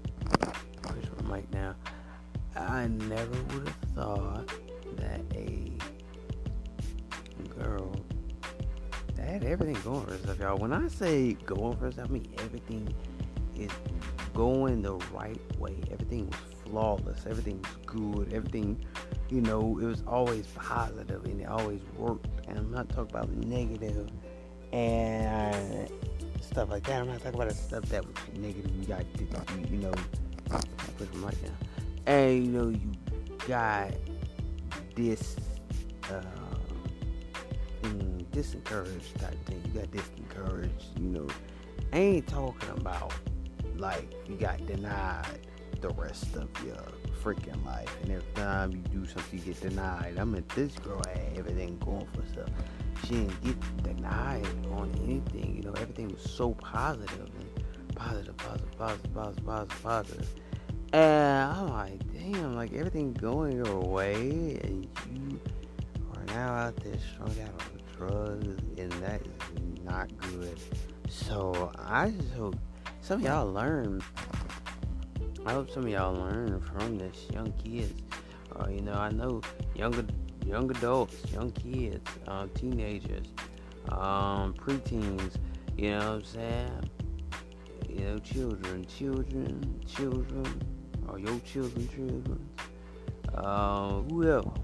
Push 0.84 1.06
my 1.24 1.38
mic 1.38 1.52
now. 1.54 1.76
I 2.56 2.88
never 2.88 3.42
would 3.54 3.68
have 3.68 3.78
thought 3.94 4.50
everything 9.46 9.82
going 9.84 10.06
for 10.06 10.12
herself, 10.12 10.40
y'all. 10.40 10.58
When 10.58 10.74
I 10.74 10.88
say 10.88 11.34
going 11.46 11.78
for 11.78 11.86
herself, 11.86 12.10
I 12.10 12.14
mean 12.14 12.28
everything 12.40 12.94
is 13.56 13.72
going 14.34 14.82
the 14.82 14.96
right 15.14 15.40
way. 15.60 15.76
Everything 15.92 16.28
was 16.28 16.40
flawless. 16.66 17.26
Everything 17.28 17.62
was 17.62 17.78
good. 17.86 18.34
Everything, 18.34 18.84
you 19.30 19.42
know, 19.42 19.80
it 19.80 19.86
was 19.86 20.04
always 20.08 20.48
positive 20.48 21.24
and 21.26 21.42
it 21.42 21.48
always 21.48 21.82
worked. 21.98 22.28
And 22.48 22.58
I'm 22.58 22.72
not 22.72 22.90
talking 22.90 23.16
about 23.16 23.30
negative 23.30 24.10
and 24.74 25.90
stuff 26.42 26.70
like 26.70 26.84
that. 26.88 27.02
I'm 27.02 27.08
not 27.08 27.18
talking 27.18 27.36
about 27.36 27.50
the 27.50 27.56
stuff 27.56 27.86
that 27.86 28.06
was 28.06 28.16
negative. 28.38 28.72
You 28.80 28.86
got, 28.86 29.06
you 29.72 29.78
know, 29.78 29.94
put 30.98 31.12
them 31.12 31.26
right 31.26 31.44
now. 31.44 31.50
And 32.06 32.46
you 32.46 32.52
know, 32.52 32.70
you 32.70 32.92
got 33.48 33.92
this, 34.96 35.38
uh, 36.10 36.22
disencouraged 38.36 39.18
type 39.20 39.46
thing. 39.46 39.62
You 39.66 39.80
got 39.80 39.92
disencouraged. 39.92 41.00
You 41.00 41.08
know, 41.08 41.28
I 41.94 41.98
ain't 41.98 42.28
talking 42.28 42.70
about 42.70 43.14
like 43.78 44.14
you 44.28 44.36
got 44.36 44.66
denied 44.66 45.48
the 45.80 45.90
rest 45.90 46.36
of 46.36 46.50
your 46.66 46.84
freaking 47.24 47.64
life. 47.66 47.96
And 48.04 48.12
every 48.12 48.34
time 48.34 48.72
you 48.72 48.78
do 48.78 49.06
something, 49.06 49.40
you 49.40 49.54
get 49.54 49.62
denied. 49.62 50.18
I 50.20 50.26
mean, 50.26 50.44
this 50.54 50.74
girl 50.76 51.02
had 51.08 51.38
everything 51.38 51.78
going 51.80 52.08
for 52.14 52.22
herself. 52.24 52.50
She 53.06 53.14
didn't 53.14 53.42
get 53.42 53.84
denied 53.84 54.48
on 54.72 54.94
anything. 55.04 55.56
You 55.56 55.64
know, 55.64 55.74
everything 55.74 56.10
was 56.10 56.30
so 56.30 56.54
positive 56.56 57.30
and 57.40 57.96
positive, 57.96 58.36
positive, 58.38 58.78
positive, 58.78 59.14
positive, 59.14 59.46
positive, 59.46 59.84
positive. 59.84 60.36
And 60.94 61.52
I'm 61.54 61.70
like, 61.70 62.14
damn, 62.14 62.56
like 62.56 62.74
everything 62.74 63.14
going 63.14 63.64
your 63.64 63.80
way, 63.82 64.60
and 64.64 64.88
you 65.12 65.40
are 66.16 66.24
now 66.28 66.54
out 66.54 66.76
there 66.78 66.96
strung 67.00 67.32
out 67.42 67.50
on 67.50 67.75
drugs, 67.98 68.58
and 68.78 68.92
that 68.94 69.22
is 69.22 69.84
not 69.84 70.10
good. 70.18 70.60
So 71.10 71.72
I 71.78 72.10
just 72.12 72.34
hope 72.34 72.56
some 73.02 73.20
of 73.20 73.26
y'all 73.26 73.52
learn 73.52 74.02
I 75.46 75.54
hope 75.54 75.70
some 75.70 75.84
of 75.84 75.90
y'all 75.90 76.16
learn 76.16 76.60
from 76.60 76.98
this, 76.98 77.28
young 77.32 77.52
kids. 77.64 78.02
Uh, 78.56 78.68
you 78.68 78.82
know, 78.82 78.94
I 78.94 79.12
know 79.12 79.42
younger 79.76 80.04
young 80.44 80.72
adults, 80.72 81.18
young 81.32 81.52
kids, 81.52 82.10
uh, 82.28 82.48
teenagers, 82.56 83.28
um, 83.90 84.56
preteens. 84.56 85.36
You 85.78 85.92
know 85.92 85.98
what 85.98 86.08
I'm 86.08 86.24
saying? 86.24 86.90
You 87.88 88.00
know, 88.06 88.18
children, 88.18 88.86
children, 88.86 89.82
children, 89.86 90.62
or 91.08 91.20
your 91.20 91.40
children, 91.42 91.88
children. 91.90 92.50
Uh, 93.36 94.02
who 94.02 94.28
else? 94.28 94.58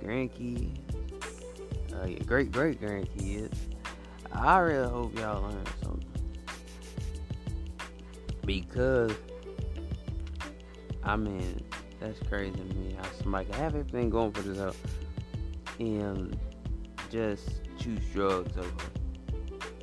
Grandkids, 0.00 0.78
uh, 2.00 2.06
great 2.24 2.52
great 2.52 2.80
grandkids. 2.80 3.56
I 4.32 4.58
really 4.58 4.88
hope 4.88 5.18
y'all 5.18 5.42
learn 5.42 5.64
something 5.82 6.04
because 8.44 9.12
I 11.02 11.16
mean, 11.16 11.60
that's 12.00 12.18
crazy 12.28 12.56
to 12.56 12.64
me. 12.74 12.94
How 12.96 13.04
somebody 13.20 13.46
can 13.46 13.54
have 13.54 13.74
everything 13.74 14.10
going 14.10 14.32
for 14.32 14.42
themselves 14.42 14.78
and 15.78 16.38
just 17.10 17.60
choose 17.78 18.00
drugs 18.12 18.56
over 18.56 18.70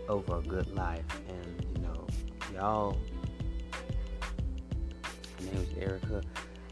over 0.09 0.37
a 0.37 0.41
good 0.41 0.73
life. 0.75 1.05
And 1.27 1.65
you 1.75 1.83
know, 1.83 2.07
y'all. 2.53 2.97
Her 5.39 5.45
name 5.45 5.67
is 5.71 5.77
Erica, 5.77 6.21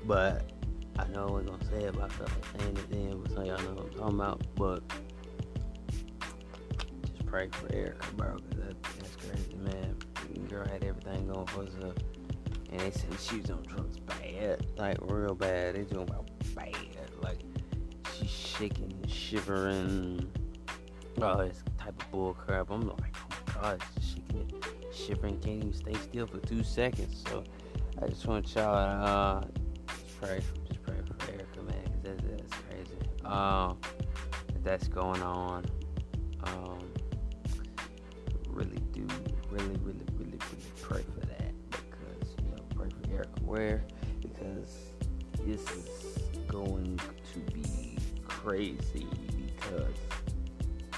but 0.05 0.51
I 0.99 1.07
know 1.07 1.27
I 1.27 1.31
was 1.31 1.45
gonna 1.45 1.65
say 1.65 1.85
it, 1.85 1.95
like 1.95 2.11
saying 2.11 2.77
it 2.77 2.91
then. 2.91 3.21
But 3.21 3.31
some 3.31 3.45
y'all 3.45 3.61
know 3.61 3.73
what 3.73 3.85
I'm 3.85 3.91
talking 3.91 4.15
about. 4.15 4.41
But 4.55 4.83
pray 7.29 7.47
for 7.51 7.71
Erica, 7.73 8.07
bro, 8.15 8.31
cause 8.31 8.41
that, 8.57 8.83
that's 8.83 9.15
crazy, 9.17 9.55
man. 9.55 9.95
Girl 10.49 10.67
had 10.67 10.83
everything 10.83 11.27
going 11.27 11.45
for 11.45 11.65
herself 11.65 11.95
and 12.71 12.79
they 12.79 12.91
said 12.91 13.19
she 13.19 13.37
was 13.37 13.51
on 13.51 13.63
drugs 13.63 13.97
bad, 13.99 14.65
like 14.77 14.97
real 15.01 15.35
bad. 15.35 15.75
They 15.75 15.83
doing 15.83 16.07
about 16.07 16.29
bad, 16.55 16.75
like 17.21 17.39
she's 18.17 18.29
shaking, 18.29 18.93
shivering, 19.07 20.27
all 21.21 21.37
this 21.37 21.63
type 21.77 22.01
of 22.01 22.11
bull 22.11 22.33
crap. 22.33 22.69
I'm 22.69 22.87
like, 22.87 23.15
oh 23.15 23.27
my 23.29 23.61
god, 23.61 23.83
shaking 24.01 24.51
shivering, 24.93 25.39
can't 25.39 25.63
even 25.63 25.73
stay 25.73 25.93
still 25.95 26.27
for 26.27 26.39
two 26.39 26.63
seconds. 26.63 27.23
So 27.27 27.43
I 28.01 28.07
just 28.07 28.25
want 28.25 28.53
y'all 28.55 28.75
to 28.75 29.11
uh, 29.11 29.43
just 29.87 30.21
pray, 30.21 30.41
just 30.67 30.83
pray 30.83 30.95
for 30.95 31.31
Erica, 31.31 31.61
man, 31.63 31.83
cause 31.83 32.01
that's, 32.03 32.23
that's 32.23 32.53
crazy. 32.69 33.25
Um, 33.25 33.77
that's 34.63 34.87
going 34.87 35.21
on. 35.21 35.65
Um, 36.43 36.78
really, 39.49 39.67
really, 39.83 40.05
really, 40.17 40.31
really 40.31 40.71
pray 40.81 41.03
for 41.03 41.25
that 41.27 41.51
because 41.71 42.35
you 42.43 42.51
know, 42.51 42.63
pray 42.75 42.89
for 42.89 43.13
Eric 43.13 43.29
Ware 43.41 43.83
because 44.21 44.77
this 45.45 45.61
is 45.71 46.19
going 46.47 46.99
to 47.33 47.39
be 47.51 47.97
crazy 48.27 49.07
because 49.55 49.93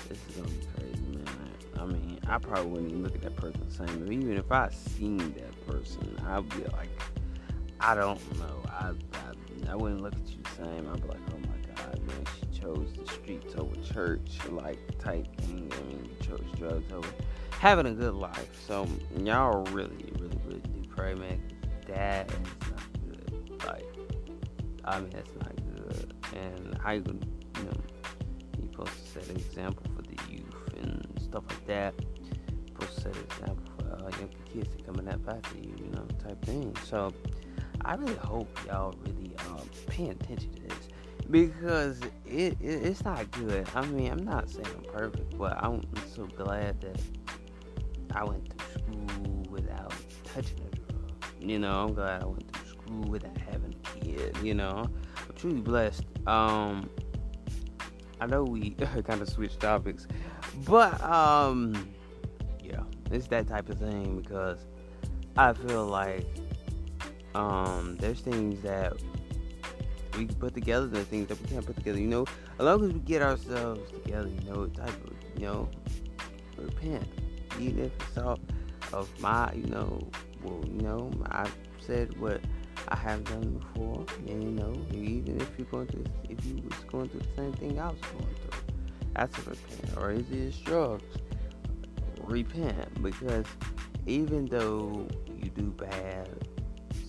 this 0.08 0.18
is 0.30 0.36
gonna 0.36 0.50
be 0.50 0.66
crazy, 0.78 1.18
man. 1.18 1.52
I 1.80 1.86
mean, 1.86 2.20
I 2.28 2.38
probably 2.38 2.70
wouldn't 2.70 2.90
even 2.92 3.04
look 3.04 3.16
at 3.16 3.22
that 3.22 3.36
person 3.36 3.62
the 3.68 3.74
same. 3.74 4.12
Even 4.12 4.38
if 4.38 4.52
I 4.52 4.70
seen 4.70 5.18
that 5.18 5.68
person, 5.68 6.16
I'd 6.28 6.48
be 6.50 6.64
like, 6.74 6.90
I 7.80 7.96
don't 7.96 8.20
know. 8.40 8.62
I, 8.68 8.92
I, 9.14 9.72
I 9.72 9.76
wouldn't 9.76 10.02
look 10.02 10.14
at 10.14 10.28
you 10.28 10.38
the 10.44 10.64
same. 10.64 10.88
I'd 10.92 11.02
be 11.02 11.08
like, 11.08 11.21
chose 12.62 12.94
the 12.94 13.12
streets 13.12 13.56
over 13.58 13.76
church, 13.94 14.38
like 14.50 14.80
type 15.00 15.28
thing. 15.42 15.72
I 15.72 15.82
mean, 15.88 16.10
you 16.10 16.26
chose 16.26 16.46
drugs 16.58 16.92
over 16.94 17.10
having 17.60 17.88
a 17.88 17.92
good 17.92 18.14
life. 18.14 18.66
So 18.66 18.88
y'all 19.18 19.64
really, 19.66 20.12
really, 20.20 20.38
really 20.46 20.62
do 20.62 20.88
pray, 20.90 21.16
man 21.16 21.42
that 21.92 22.30
is 22.32 22.70
not 22.70 22.84
good. 23.08 23.66
Like, 23.66 23.86
I 24.86 25.00
mean, 25.00 25.10
that's 25.10 25.32
not 25.36 25.56
good. 25.76 26.14
And 26.36 26.78
how 26.82 26.92
you 26.92 27.02
gonna, 27.02 27.20
you 27.58 27.64
know, 27.64 27.82
you 28.60 28.70
supposed 28.72 28.94
to 28.94 29.20
set 29.20 29.30
an 29.30 29.36
example 29.38 29.84
for 29.96 30.02
the 30.02 30.18
youth 30.32 30.74
and 30.82 31.08
stuff 31.22 31.44
like 31.50 31.68
that. 31.68 31.94
You're 32.00 32.68
supposed 32.68 32.96
to 32.96 33.02
set 33.02 33.16
an 33.16 33.24
example 33.24 33.64
for 33.78 33.94
uh, 33.94 34.10
young 34.20 34.30
kids 34.52 34.70
that 34.76 34.86
coming 34.86 35.08
up 35.08 35.28
after 35.28 35.58
you, 35.58 35.74
you 35.78 35.92
know, 35.92 36.06
type 36.24 36.44
thing. 36.46 36.76
So, 36.86 37.14
I 37.84 37.96
really 37.96 38.16
hope 38.16 38.48
y'all 38.68 38.94
really 39.06 39.36
um, 39.50 39.68
pay 39.88 40.10
attention 40.10 40.54
to 40.54 40.62
this 40.62 40.81
because 41.32 42.00
it, 42.26 42.58
it, 42.60 42.60
it's 42.62 43.04
not 43.04 43.32
good. 43.32 43.68
I 43.74 43.86
mean, 43.86 44.12
I'm 44.12 44.24
not 44.24 44.50
saying 44.50 44.68
I'm 44.78 44.94
perfect, 44.94 45.38
but 45.38 45.58
I'm 45.64 45.82
so 46.14 46.26
glad 46.28 46.82
that 46.82 47.02
I 48.14 48.24
went 48.24 48.58
to 48.58 48.66
school 48.74 49.46
without 49.50 49.94
touching 50.26 50.60
it 50.60 50.72
you 51.42 51.58
know, 51.58 51.84
I'm 51.84 51.94
glad 51.94 52.22
I 52.22 52.26
went 52.26 52.56
through 52.56 52.70
school 52.70 53.02
without 53.10 53.38
having 53.38 53.74
a 53.74 54.00
kid. 54.00 54.38
You 54.44 54.54
know, 54.54 54.86
I'm 55.18 55.36
truly 55.36 55.62
blessed. 55.62 56.06
Um, 56.28 56.90
I 58.20 58.28
know 58.28 58.44
we 58.44 58.70
kind 59.06 59.22
of 59.22 59.28
switched 59.30 59.60
topics, 59.60 60.08
but 60.66 61.02
um, 61.04 61.74
yeah, 62.64 62.82
it's 63.10 63.28
that 63.28 63.48
type 63.48 63.70
of 63.70 63.80
thing 63.80 64.22
because 64.22 64.60
I 65.36 65.54
feel 65.54 65.86
like 65.88 66.28
um, 67.34 67.98
there's 68.00 68.22
things 68.22 68.62
that 68.62 68.94
we 70.18 70.26
can 70.26 70.36
put 70.36 70.54
together, 70.54 70.88
the 70.88 71.04
things 71.06 71.28
that 71.28 71.42
we 71.42 71.48
can't 71.48 71.66
put 71.66 71.76
together. 71.76 72.00
You 72.00 72.08
know, 72.08 72.26
as 72.60 72.66
long 72.66 72.84
as 72.84 72.94
we 72.94 73.00
get 73.00 73.22
ourselves 73.22 73.92
together, 73.92 74.28
you 74.28 74.50
know, 74.50 74.66
type 74.68 74.90
of, 74.90 75.14
you 75.36 75.46
know, 75.46 75.70
repent, 76.58 77.08
even 77.60 77.86
if 77.86 77.92
it's 78.08 78.18
all 78.18 78.40
of 78.94 79.10
my, 79.20 79.52
you 79.54 79.68
know, 79.68 80.08
well, 80.44 80.64
you 80.66 80.82
know, 80.82 81.12
I've 81.28 81.56
said 81.80 82.20
what 82.20 82.42
I 82.88 82.98
have 82.98 83.24
done 83.24 83.60
before, 83.60 84.06
and 84.28 84.44
you 84.44 84.52
know, 84.52 84.74
even 84.94 85.40
if 85.40 85.50
you're 85.58 85.68
going 85.68 85.88
through, 85.88 86.06
if 86.30 86.44
you 86.46 86.56
was 86.64 86.80
going 86.92 87.10
through 87.10 87.22
the 87.22 87.36
same 87.36 87.54
thing 87.54 87.80
I 87.80 87.88
was 87.88 88.00
going 88.02 88.36
through, 88.36 88.76
that's 89.16 89.38
a 89.38 89.42
repent. 89.42 89.98
Or 89.98 90.12
is 90.12 90.30
it 90.32 90.64
drugs? 90.66 91.18
repent 92.32 93.04
because 93.04 93.46
even 94.06 94.46
though 94.46 95.08
you 95.38 95.50
do 95.50 95.72
bad, 95.72 96.30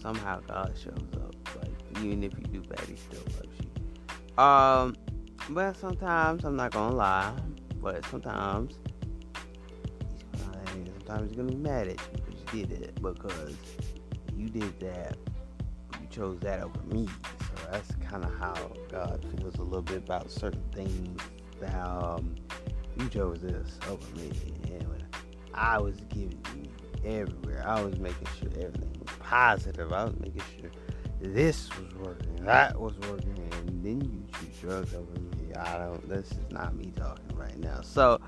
somehow 0.01 0.41
God 0.41 0.75
shows 0.77 1.09
up. 1.15 1.35
Like 1.57 1.71
even 2.03 2.23
if 2.25 2.33
you 2.39 2.45
do 2.45 2.63
bad, 2.63 2.81
He 2.87 2.97
still 2.97 3.23
loves 3.37 3.49
you. 3.61 4.43
Um, 4.43 4.97
but 5.51 5.77
sometimes 5.77 6.45
I'm 6.45 6.57
not 6.57 6.73
gonna 6.73 6.95
lie, 6.95 7.35
but 7.81 8.05
sometimes 8.07 8.79
sometimes 11.13 11.31
he's 11.31 11.37
gonna 11.37 11.51
be 11.51 11.57
mad 11.57 11.89
at 11.89 12.01
you 12.01 12.23
because 12.25 12.55
you 12.55 12.67
did 12.67 12.83
it 12.83 13.03
because 13.03 13.57
you 14.37 14.49
did 14.49 14.81
that. 14.81 15.17
You 16.01 16.07
chose 16.11 16.39
that 16.41 16.63
over 16.63 16.81
me. 16.85 17.09
So 17.41 17.71
that's 17.71 17.91
kind 17.97 18.25
of 18.25 18.33
how 18.39 18.55
God 18.91 19.25
feels 19.37 19.57
a 19.57 19.63
little 19.63 19.83
bit 19.83 19.99
about 19.99 20.31
certain 20.31 20.63
things. 20.73 21.21
That 21.61 21.75
um, 21.87 22.35
you 22.99 23.09
chose 23.09 23.41
this 23.41 23.79
over 23.89 24.05
me, 24.17 24.33
and 24.65 25.05
I 25.55 25.79
was 25.79 25.97
giving 26.09 26.41
you 26.57 26.69
everywhere. 27.05 27.63
I 27.67 27.83
was 27.83 27.99
making 27.99 28.27
sure 28.39 28.49
everything 28.57 28.93
was 28.99 29.17
positive. 29.21 29.93
I 29.93 30.05
was 30.05 30.15
making 30.19 30.43
sure 30.59 30.71
this 31.23 31.69
was 31.79 31.95
working, 31.95 32.45
that 32.45 32.79
was 32.79 32.95
working, 33.09 33.49
and 33.53 33.85
then 33.85 34.01
you 34.01 34.25
choose 34.39 34.57
drugs 34.61 34.95
over 34.95 35.21
me. 35.21 35.55
I 35.55 35.79
don't. 35.79 36.09
This 36.09 36.33
is 36.33 36.51
not 36.51 36.75
me 36.75 36.93
talking 36.97 37.37
right 37.37 37.57
now. 37.59 37.81
So 37.83 38.21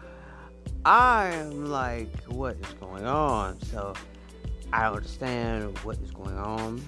I 0.84 1.30
am 1.32 1.66
like, 1.66 2.22
what 2.24 2.56
is 2.56 2.72
going 2.74 3.04
on? 3.04 3.60
So 3.62 3.94
I 4.72 4.86
understand 4.86 5.76
what 5.80 5.98
is 5.98 6.12
going 6.12 6.38
on 6.38 6.80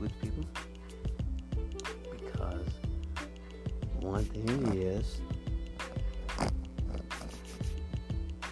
with 0.00 0.18
people 0.22 0.44
because 2.10 2.66
one 4.00 4.24
thing 4.24 4.80
is, 4.80 5.20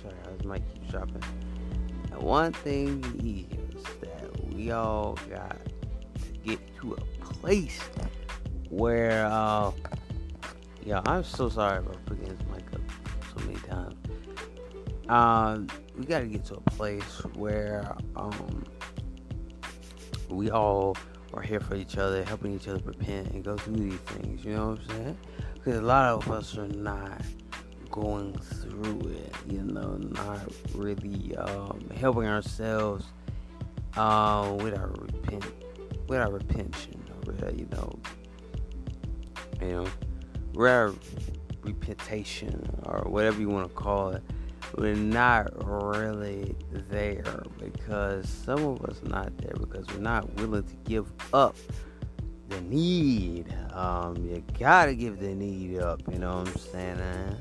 sorry, 0.03 0.15
I 0.27 0.31
was 0.31 0.45
mic 0.45 0.63
keep 0.75 0.91
dropping. 0.91 1.23
One 2.19 2.53
thing 2.53 3.03
is 3.23 3.83
that 4.01 4.53
we 4.53 4.73
all 4.73 5.17
got 5.31 5.57
get 6.49 6.77
to 6.81 6.95
a 6.95 7.01
place 7.25 7.81
where, 8.71 9.27
uh, 9.27 9.71
yeah, 10.85 11.03
I'm 11.07 11.25
so 11.25 11.49
sorry 11.49 11.79
about 11.79 12.05
putting 12.07 12.25
this 12.25 12.39
mic 12.53 12.65
up 12.73 12.81
so 13.33 13.47
many 13.47 13.59
times. 13.61 13.95
Um, 15.09 15.69
we 15.97 16.05
got 16.05 16.21
to 16.21 16.27
get 16.27 16.45
to 16.47 16.57
a 16.57 16.61
place 16.71 17.23
where 17.35 17.95
um, 18.17 18.65
we 20.29 20.51
all 20.51 20.97
are 21.35 21.43
here 21.43 21.61
for 21.61 21.75
each 21.75 21.97
other, 21.97 22.25
helping 22.25 22.55
each 22.55 22.69
other 22.69 22.81
repent 22.85 23.31
and 23.33 23.45
go 23.45 23.57
through 23.57 23.77
these 23.77 24.01
things. 24.01 24.45
You 24.45 24.55
know 24.55 24.71
what 24.71 24.81
I'm 24.81 24.89
saying? 24.89 25.19
Because 25.55 25.79
a 25.79 25.83
lot 25.83 26.13
of 26.13 26.31
us 26.31 26.57
are 26.57 26.69
not 26.69 27.21
going 27.91 28.35
through 28.35 29.01
it. 29.11 29.35
You 29.49 29.63
know, 29.63 29.97
not 29.97 30.53
really 30.75 31.37
um, 31.37 31.81
helping 31.97 32.27
ourselves 32.27 33.07
uh, 33.97 34.57
with 34.61 34.75
our 34.75 34.93
with 36.09 36.19
our 36.19 36.31
repention, 36.31 37.03
or 37.27 37.51
you 37.51 37.69
know, 37.73 37.99
you 39.61 39.69
know, 39.69 39.87
with 40.55 40.71
our 40.71 40.95
repentation 41.63 42.69
or 42.85 43.05
whatever 43.09 43.41
you 43.41 43.49
want 43.49 43.69
to 43.69 43.75
call 43.75 44.11
it 44.11 44.23
we're 44.77 44.95
not 44.95 45.51
really 45.67 46.55
there 46.91 47.43
because 47.59 48.29
some 48.29 48.65
of 48.65 48.85
us 48.85 49.01
not 49.05 49.37
there 49.39 49.55
because 49.59 49.87
we're 49.89 50.01
not 50.01 50.33
willing 50.35 50.63
to 50.63 50.75
give 50.85 51.11
up 51.33 51.57
the 52.49 52.61
need. 52.63 53.55
Um, 53.73 54.17
you 54.17 54.43
gotta 54.59 54.95
give 54.95 55.21
the 55.21 55.35
need 55.35 55.79
up. 55.79 56.03
You 56.11 56.19
know 56.19 56.39
what 56.39 56.49
I'm 56.49 56.57
saying? 56.57 56.99
Uh, 56.99 57.35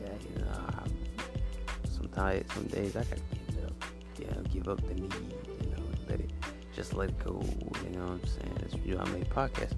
yeah, 0.00 0.12
you 0.30 0.44
know. 0.44 0.60
I'm, 0.78 0.92
sometimes, 1.90 2.52
some 2.52 2.66
days 2.66 2.96
I 2.96 3.04
gotta 3.04 3.20
give 3.32 3.64
up. 3.64 3.84
Yeah, 4.18 4.52
give 4.52 4.68
up 4.68 4.86
the 4.86 4.94
need. 4.94 5.55
Just 6.76 6.92
let 6.94 7.18
go. 7.24 7.42
You 7.84 7.98
know 7.98 8.04
what 8.04 8.12
I'm 8.12 8.26
saying? 8.26 8.58
That's 8.60 8.74
why 8.74 9.02
I 9.02 9.08
made 9.08 9.30
podcast. 9.30 9.72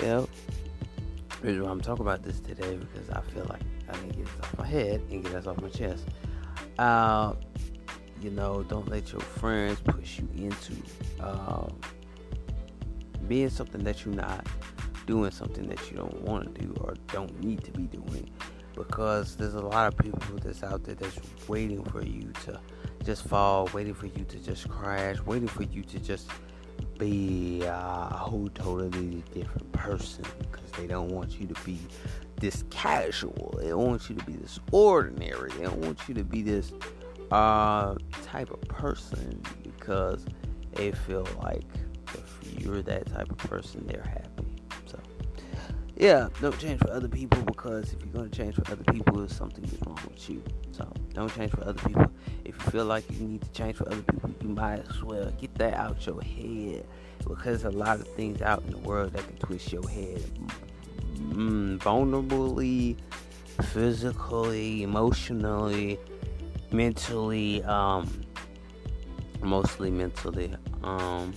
You 0.00 0.06
know, 0.06 0.28
reason 1.42 1.64
why 1.64 1.70
I'm 1.70 1.80
talking 1.80 2.02
about 2.02 2.22
this 2.22 2.38
today 2.38 2.76
because 2.76 3.10
I 3.10 3.20
feel 3.32 3.44
like 3.46 3.60
I 3.92 4.00
need 4.00 4.12
to 4.12 4.16
get 4.18 4.26
this 4.26 4.44
off 4.44 4.58
my 4.58 4.66
head 4.66 5.02
and 5.10 5.24
get 5.24 5.32
this 5.32 5.46
off 5.48 5.60
my 5.60 5.68
chest. 5.68 6.04
Uh, 6.78 7.34
you 8.22 8.30
know, 8.30 8.62
don't 8.62 8.88
let 8.88 9.10
your 9.10 9.20
friends 9.20 9.80
push 9.84 10.20
you 10.20 10.28
into 10.36 10.74
uh, 11.20 11.66
being 13.26 13.50
something 13.50 13.82
that 13.82 14.04
you're 14.04 14.14
not, 14.14 14.46
doing 15.06 15.32
something 15.32 15.68
that 15.68 15.90
you 15.90 15.96
don't 15.96 16.20
want 16.22 16.54
to 16.54 16.62
do 16.62 16.72
or 16.80 16.94
don't 17.08 17.42
need 17.42 17.64
to 17.64 17.72
be 17.72 17.84
doing. 17.84 18.30
Because 18.76 19.34
there's 19.34 19.54
a 19.54 19.60
lot 19.60 19.88
of 19.88 19.98
people 19.98 20.20
that's 20.40 20.62
out 20.62 20.84
there 20.84 20.94
that's 20.94 21.18
waiting 21.48 21.82
for 21.84 22.04
you 22.04 22.32
to 22.44 22.60
just 23.08 23.26
fall, 23.26 23.70
waiting 23.72 23.94
for 23.94 24.04
you 24.04 24.22
to 24.22 24.38
just 24.38 24.68
crash, 24.68 25.18
waiting 25.24 25.48
for 25.48 25.62
you 25.62 25.82
to 25.82 25.98
just 25.98 26.28
be 26.98 27.62
a 27.64 27.72
whole 27.72 28.50
totally 28.50 29.22
different 29.32 29.72
person 29.72 30.26
because 30.40 30.70
they 30.72 30.86
don't 30.86 31.08
want 31.08 31.40
you 31.40 31.46
to 31.46 31.54
be 31.64 31.78
this 32.36 32.64
casual. 32.68 33.58
They 33.62 33.72
want 33.72 34.10
you 34.10 34.14
to 34.14 34.24
be 34.26 34.34
this 34.34 34.60
ordinary. 34.72 35.50
They 35.52 35.62
don't 35.62 35.78
want 35.78 36.06
you 36.06 36.12
to 36.16 36.22
be 36.22 36.42
this 36.42 36.70
uh, 37.30 37.94
type 38.24 38.50
of 38.50 38.60
person 38.68 39.40
because 39.62 40.26
they 40.74 40.92
feel 40.92 41.26
like 41.42 41.64
if 42.12 42.60
you're 42.60 42.82
that 42.82 43.06
type 43.06 43.30
of 43.30 43.38
person, 43.38 43.86
they're 43.86 44.02
happy. 44.02 44.47
Yeah, 45.98 46.28
don't 46.40 46.56
change 46.60 46.80
for 46.80 46.92
other 46.92 47.08
people 47.08 47.42
because 47.42 47.92
if 47.92 48.00
you're 48.04 48.12
going 48.12 48.30
to 48.30 48.36
change 48.36 48.54
for 48.54 48.62
other 48.70 48.84
people, 48.84 49.28
something 49.28 49.64
is 49.64 49.74
wrong 49.84 49.98
with 50.08 50.30
you. 50.30 50.40
So, 50.70 50.88
don't 51.12 51.34
change 51.34 51.50
for 51.50 51.62
other 51.62 51.82
people. 51.82 52.06
If 52.44 52.54
you 52.54 52.70
feel 52.70 52.84
like 52.84 53.04
you 53.10 53.26
need 53.26 53.42
to 53.42 53.50
change 53.50 53.78
for 53.78 53.88
other 53.88 54.02
people, 54.02 54.30
you 54.40 54.48
might 54.50 54.88
as 54.88 55.02
well 55.02 55.28
get 55.40 55.52
that 55.56 55.74
out 55.74 56.06
your 56.06 56.22
head 56.22 56.86
because 57.26 57.64
a 57.64 57.70
lot 57.70 57.98
of 57.98 58.06
things 58.14 58.42
out 58.42 58.62
in 58.64 58.70
the 58.70 58.78
world 58.78 59.12
that 59.14 59.26
can 59.26 59.36
twist 59.38 59.72
your 59.72 59.88
head 59.88 60.22
mm, 61.16 61.78
vulnerably, 61.78 62.96
physically, 63.72 64.84
emotionally, 64.84 65.98
mentally, 66.70 67.60
um, 67.64 68.08
mostly 69.42 69.90
mentally, 69.90 70.54
um, 70.84 71.34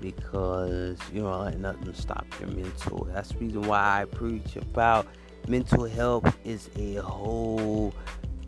because 0.00 0.98
you 1.12 1.22
know, 1.22 1.40
let 1.40 1.58
nothing 1.58 1.94
stop 1.94 2.26
your 2.40 2.48
mental. 2.50 3.08
That's 3.12 3.30
the 3.30 3.38
reason 3.38 3.62
why 3.62 4.02
I 4.02 4.04
preach 4.04 4.56
about 4.56 5.06
mental 5.48 5.84
health 5.84 6.36
is 6.44 6.70
a 6.76 6.96
whole 6.96 7.94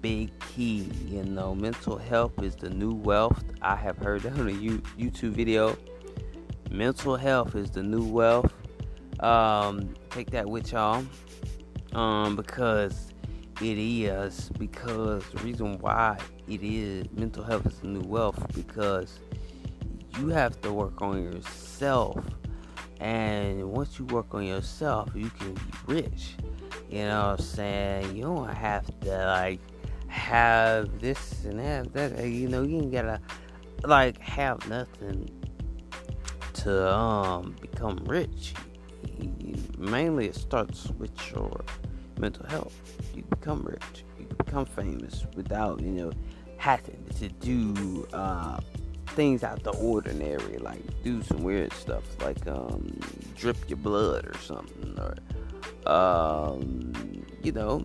big 0.00 0.38
key. 0.40 0.90
You 1.06 1.24
know, 1.24 1.54
mental 1.54 1.98
health 1.98 2.42
is 2.42 2.56
the 2.56 2.70
new 2.70 2.94
wealth. 2.94 3.42
I 3.62 3.76
have 3.76 3.98
heard 3.98 4.22
that 4.22 4.32
on 4.34 4.48
a 4.48 4.52
YouTube 4.52 5.30
video. 5.30 5.76
Mental 6.70 7.16
health 7.16 7.54
is 7.54 7.70
the 7.70 7.82
new 7.82 8.04
wealth. 8.04 8.52
Um, 9.20 9.94
take 10.10 10.30
that 10.30 10.48
with 10.48 10.72
y'all. 10.72 11.04
Um, 11.92 12.36
because 12.36 13.12
it 13.60 13.78
is 13.78 14.50
because 14.58 15.24
the 15.30 15.38
reason 15.38 15.78
why 15.78 16.18
it 16.46 16.62
is 16.62 17.06
mental 17.12 17.42
health 17.42 17.66
is 17.66 17.78
the 17.80 17.88
new 17.88 18.06
wealth 18.06 18.40
because 18.54 19.18
you 20.18 20.28
have 20.28 20.60
to 20.62 20.72
work 20.72 21.00
on 21.02 21.22
yourself. 21.22 22.24
And 23.00 23.70
once 23.70 23.98
you 23.98 24.04
work 24.06 24.34
on 24.34 24.44
yourself 24.44 25.10
you 25.14 25.30
can 25.30 25.54
be 25.54 25.62
rich. 25.86 26.36
You 26.90 27.04
know 27.04 27.30
what 27.30 27.40
i'm 27.40 27.44
saying? 27.44 28.16
You 28.16 28.22
don't 28.22 28.48
have 28.54 28.86
to 29.00 29.26
like 29.26 29.60
have 30.08 31.00
this 31.00 31.44
and 31.44 31.60
have 31.60 31.92
that 31.92 32.24
you 32.26 32.48
know 32.48 32.62
you 32.62 32.78
ain't 32.78 32.92
gotta 32.92 33.20
like 33.84 34.18
have 34.18 34.66
nothing 34.68 35.30
to 36.54 36.92
um 36.92 37.54
become 37.60 37.98
rich. 38.06 38.54
Mainly 39.76 40.26
it 40.26 40.34
starts 40.34 40.90
with 40.98 41.12
your 41.30 41.64
mental 42.18 42.46
health. 42.46 42.74
You 43.14 43.22
become 43.24 43.62
rich, 43.62 44.04
you 44.18 44.26
become 44.26 44.64
famous 44.64 45.26
without, 45.36 45.80
you 45.80 45.90
know, 45.90 46.12
having 46.56 47.04
to 47.18 47.28
do 47.28 48.06
uh, 48.12 48.60
things 49.18 49.42
out 49.42 49.64
the 49.64 49.72
ordinary, 49.72 50.58
like 50.58 50.80
do 51.02 51.20
some 51.24 51.42
weird 51.42 51.72
stuff, 51.72 52.04
like 52.22 52.46
um, 52.46 52.96
drip 53.34 53.56
your 53.68 53.76
blood 53.76 54.24
or 54.24 54.38
something, 54.38 54.96
or 54.96 55.16
um, 55.92 56.92
you 57.42 57.50
know, 57.50 57.84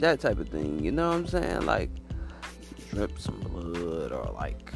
that 0.00 0.18
type 0.20 0.38
of 0.38 0.48
thing. 0.48 0.82
You 0.82 0.90
know 0.90 1.10
what 1.10 1.16
I'm 1.16 1.26
saying? 1.26 1.66
Like 1.66 1.90
drip 2.88 3.18
some 3.18 3.38
blood, 3.40 4.12
or 4.12 4.32
like, 4.32 4.72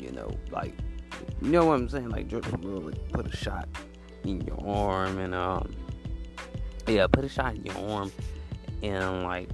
you 0.00 0.10
know, 0.10 0.36
like, 0.50 0.74
you 1.40 1.50
know 1.52 1.66
what 1.66 1.74
I'm 1.74 1.88
saying? 1.88 2.08
Like 2.08 2.26
drip 2.26 2.44
some 2.46 2.60
blood, 2.60 2.82
like 2.86 3.12
put 3.12 3.32
a 3.32 3.36
shot 3.36 3.68
in 4.24 4.40
your 4.40 4.60
arm 4.66 5.18
and 5.18 5.32
um 5.32 5.72
yeah, 6.88 7.06
put 7.06 7.24
a 7.24 7.28
shot 7.28 7.54
in 7.54 7.64
your 7.64 7.78
arm 7.88 8.10
and 8.82 9.22
like 9.22 9.50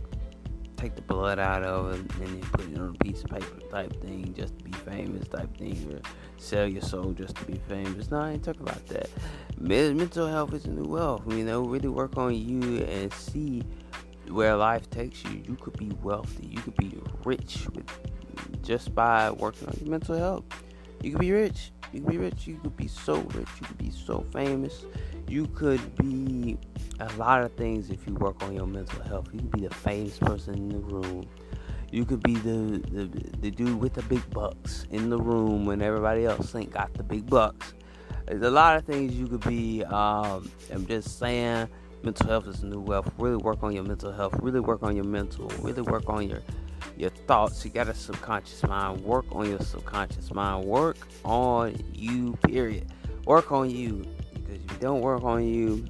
take 0.82 0.96
the 0.96 1.02
blood 1.02 1.38
out 1.38 1.62
of 1.62 1.92
it 1.92 2.00
and 2.00 2.10
then 2.10 2.40
put 2.50 2.68
it 2.68 2.76
on 2.76 2.96
a 3.00 3.04
piece 3.04 3.22
of 3.22 3.30
paper 3.30 3.60
type 3.70 3.92
thing 4.02 4.34
just 4.36 4.58
to 4.58 4.64
be 4.64 4.72
famous 4.72 5.28
type 5.28 5.56
thing 5.56 5.92
or 5.92 6.00
sell 6.38 6.66
your 6.66 6.82
soul 6.82 7.12
just 7.12 7.36
to 7.36 7.44
be 7.44 7.54
famous. 7.68 8.10
No, 8.10 8.18
I 8.18 8.32
ain't 8.32 8.42
talking 8.42 8.62
about 8.62 8.84
that. 8.88 9.08
Mental 9.58 10.26
health 10.26 10.52
is 10.54 10.64
a 10.64 10.70
new 10.70 10.88
wealth. 10.88 11.22
You 11.28 11.44
know, 11.44 11.62
really 11.62 11.88
work 11.88 12.18
on 12.18 12.34
you 12.34 12.78
and 12.82 13.12
see 13.12 13.62
where 14.28 14.56
life 14.56 14.90
takes 14.90 15.22
you, 15.24 15.42
you 15.46 15.56
could 15.56 15.76
be 15.76 15.92
wealthy. 16.02 16.48
You 16.48 16.60
could 16.60 16.76
be 16.76 16.98
rich 17.24 17.68
with 17.74 17.88
just 18.62 18.92
by 18.94 19.30
working 19.30 19.68
on 19.68 19.76
your 19.80 19.90
mental 19.90 20.16
health. 20.16 20.44
You 21.00 21.12
could 21.12 21.20
be 21.20 21.32
rich. 21.32 21.72
You 21.92 22.00
could 22.00 22.10
be 22.10 22.18
rich. 22.18 22.46
You 22.46 22.58
could 22.58 22.76
be 22.76 22.88
so 22.88 23.20
rich. 23.34 23.48
You 23.60 23.66
could 23.66 23.78
be 23.78 23.90
so 23.90 24.26
famous. 24.32 24.84
You 25.28 25.46
could 25.48 25.94
be 25.96 26.58
a 27.10 27.16
lot 27.16 27.42
of 27.42 27.52
things 27.54 27.90
if 27.90 28.06
you 28.06 28.14
work 28.14 28.42
on 28.42 28.54
your 28.54 28.66
mental 28.66 29.02
health. 29.02 29.28
You 29.32 29.40
could 29.40 29.52
be 29.52 29.66
the 29.66 29.74
famous 29.74 30.18
person 30.18 30.54
in 30.54 30.68
the 30.68 30.78
room. 30.78 31.26
You 31.90 32.04
could 32.04 32.22
be 32.22 32.36
the, 32.36 32.82
the 32.90 33.04
the 33.40 33.50
dude 33.50 33.78
with 33.80 33.94
the 33.94 34.02
big 34.02 34.28
bucks 34.30 34.86
in 34.90 35.10
the 35.10 35.18
room 35.18 35.66
when 35.66 35.82
everybody 35.82 36.24
else 36.24 36.54
ain't 36.54 36.70
got 36.70 36.92
the 36.94 37.02
big 37.02 37.28
bucks. 37.28 37.74
There's 38.26 38.42
a 38.42 38.50
lot 38.50 38.76
of 38.76 38.84
things 38.84 39.14
you 39.14 39.26
could 39.26 39.46
be. 39.46 39.84
Um, 39.84 40.50
I'm 40.72 40.86
just 40.86 41.18
saying, 41.18 41.68
mental 42.02 42.28
health 42.28 42.46
is 42.46 42.62
new 42.62 42.80
wealth. 42.80 43.12
Really 43.18 43.36
work 43.36 43.62
on 43.62 43.74
your 43.74 43.84
mental 43.84 44.12
health. 44.12 44.34
Really 44.40 44.60
work 44.60 44.82
on 44.82 44.96
your 44.96 45.04
mental. 45.04 45.48
Really 45.60 45.82
work 45.82 46.08
on 46.08 46.28
your 46.28 46.40
your 46.96 47.10
thoughts. 47.10 47.64
You 47.64 47.70
got 47.70 47.88
a 47.88 47.94
subconscious 47.94 48.62
mind. 48.62 49.02
Work 49.02 49.26
on 49.32 49.50
your 49.50 49.60
subconscious 49.60 50.32
mind. 50.32 50.64
Work 50.64 50.96
on 51.24 51.76
you. 51.92 52.38
Period. 52.44 52.86
Work 53.26 53.52
on 53.52 53.70
you. 53.70 54.06
Because 54.32 54.64
if 54.64 54.70
you 54.72 54.78
don't 54.80 55.00
work 55.00 55.24
on 55.24 55.44
you, 55.44 55.84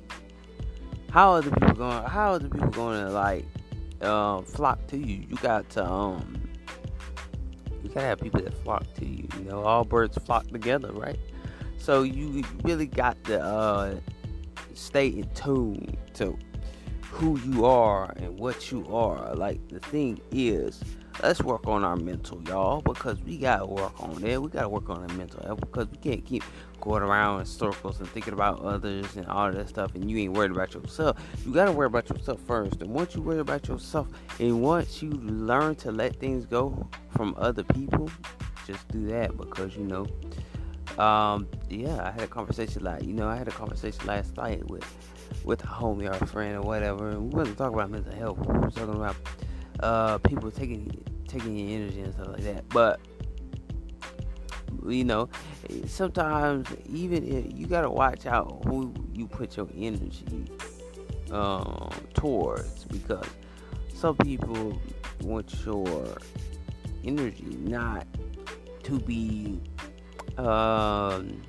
how 1.13 1.33
are 1.33 1.43
the 1.43 1.51
people 1.51 1.75
going? 1.75 2.05
How 2.05 2.33
are 2.33 2.39
the 2.39 2.49
people 2.49 2.71
going 2.71 3.05
to 3.05 3.11
like 3.11 3.45
uh, 4.01 4.41
flock 4.43 4.87
to 4.89 4.97
you. 4.97 5.27
You 5.29 5.37
got 5.37 5.69
to 5.71 5.85
um, 5.85 6.41
you 7.83 7.91
gotta 7.91 8.07
have 8.07 8.21
people 8.21 8.41
that 8.41 8.55
flock 8.65 8.85
to 8.95 9.07
you. 9.07 9.29
You 9.39 9.45
know, 9.45 9.63
all 9.63 9.85
birds 9.85 10.17
flock 10.25 10.47
together, 10.49 10.91
right? 10.93 11.19
So 11.77 12.03
you 12.03 12.43
really 12.65 12.87
got 12.87 13.23
to 13.25 13.43
uh, 13.43 13.97
stay 14.73 15.09
in 15.09 15.29
tune 15.35 15.99
to 16.15 16.39
who 17.03 17.39
you 17.41 17.67
are 17.67 18.13
and 18.17 18.39
what 18.39 18.73
you 18.73 18.87
are. 18.89 19.35
Like 19.35 19.69
the 19.69 19.81
thing 19.81 20.19
is, 20.31 20.83
let's 21.23 21.43
work 21.43 21.67
on 21.67 21.85
our 21.85 21.97
mental, 21.97 22.43
y'all, 22.45 22.81
because 22.81 23.21
we 23.23 23.37
gotta 23.37 23.67
work 23.67 24.01
on 24.03 24.25
it. 24.25 24.41
We 24.41 24.49
gotta 24.49 24.69
work 24.71 24.89
on 24.89 25.03
our 25.03 25.17
mental 25.17 25.43
health 25.45 25.61
because 25.61 25.89
we 25.91 25.99
can't 25.99 26.25
keep 26.25 26.43
going 26.83 27.03
around 27.03 27.41
in 27.41 27.47
circles 27.47 28.01
and 28.01 28.09
thinking 28.09 28.35
about 28.35 28.61
others 28.61 29.17
and 29.17 29.27
all 29.27 29.51
that 29.51 29.69
stuff, 29.69 29.95
and 29.95 30.11
you 30.11 30.19
ain't 30.19 30.35
worried 30.35 30.51
about 30.51 30.75
yourself. 30.75 31.17
You 31.47 31.53
gotta 31.53 31.73
worry 31.73 31.87
about 31.87 32.11
yourself 32.11 32.41
first, 32.47 32.83
and 32.83 32.91
once 32.91 33.15
you 33.15 33.23
worry 33.23 33.39
about 33.39 33.69
yourself, 33.69 34.09
and 34.39 34.61
once 34.61 35.03
you 35.03 35.11
learn 35.11 35.77
to 35.77 35.93
let 35.93 36.17
things 36.17 36.45
go 36.45 36.87
from 37.17 37.35
other 37.39 37.63
people, 37.63 38.11
just 38.67 38.87
do 38.89 39.07
that 39.07 39.37
because 39.37 39.77
you 39.77 39.85
know. 39.85 40.07
Um, 41.03 41.49
yeah, 41.71 42.07
I 42.07 42.11
had 42.11 42.23
a 42.23 42.27
conversation 42.27 42.85
like 42.85 43.03
you 43.03 43.15
know 43.15 43.27
I 43.27 43.37
had 43.37 43.49
a 43.49 43.53
conversation 43.53 44.05
last 44.05 44.37
night 44.37 44.69
with 44.69 44.85
with 45.45 45.65
a 45.65 45.67
homie 45.67 46.07
or 46.07 46.23
a 46.23 46.27
friend 46.27 46.57
or 46.57 46.63
whatever, 46.63 47.11
and 47.11 47.33
we 47.33 47.39
wasn't 47.39 47.57
talking 47.57 47.75
about 47.75 47.91
mental 47.91 48.15
health. 48.15 48.39
We 48.39 48.59
were 48.59 48.71
talking 48.71 48.97
about 48.97 49.17
uh, 49.81 50.19
people 50.19 50.51
taking 50.51 51.03
taking 51.27 51.57
your 51.57 51.81
energy 51.81 52.01
and 52.01 52.13
stuff 52.13 52.29
like 52.29 52.43
that. 52.43 52.69
But 52.69 53.01
you 54.87 55.05
know, 55.05 55.29
sometimes 55.87 56.69
even 56.87 57.25
if 57.25 57.57
you 57.57 57.67
gotta 57.67 57.91
watch 57.91 58.27
out 58.27 58.63
who 58.67 58.93
you 59.13 59.27
put 59.27 59.57
your 59.57 59.69
energy 59.77 60.47
um, 61.31 61.91
towards 62.15 62.85
because 62.85 63.27
some 63.95 64.17
people 64.17 64.81
want 65.23 65.53
your 65.65 66.19
energy 67.05 67.57
not 67.61 68.07
to 68.83 68.99
be 69.01 69.61
um, 70.37 71.43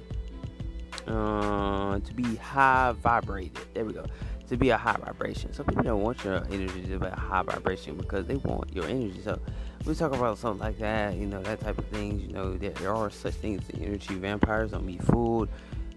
uh, 1.08 2.00
to 2.00 2.14
be 2.14 2.36
high 2.36 2.94
vibrated. 2.94 3.58
There 3.74 3.86
we 3.86 3.94
go 3.94 4.06
to 4.54 4.58
be 4.58 4.70
a 4.70 4.78
high 4.78 4.96
vibration. 5.04 5.52
Some 5.54 5.66
people 5.66 5.84
don't 5.84 6.02
want 6.02 6.24
your 6.24 6.38
energy 6.46 6.84
to 6.84 7.00
be 7.00 7.06
a 7.06 7.16
high 7.16 7.42
vibration 7.42 7.98
because 7.98 8.26
they 8.28 8.36
want 8.36 8.74
your 8.74 8.86
energy. 8.86 9.22
So 9.24 9.40
we 9.86 9.96
talk 9.96 10.14
about 10.14 10.38
something 10.38 10.60
like 10.60 10.78
that, 10.80 11.16
you 11.16 11.26
know, 11.26 11.42
that 11.42 11.60
type 11.60 11.78
of 11.78 11.86
things. 11.88 12.22
You 12.22 12.34
know, 12.34 12.56
there, 12.56 12.72
there 12.72 12.94
are 12.94 13.10
such 13.10 13.34
things 13.36 13.64
as 13.70 13.82
energy 13.82 14.16
vampires. 14.16 14.72
Don't 14.72 14.86
be 14.86 15.00
fooled 15.00 15.50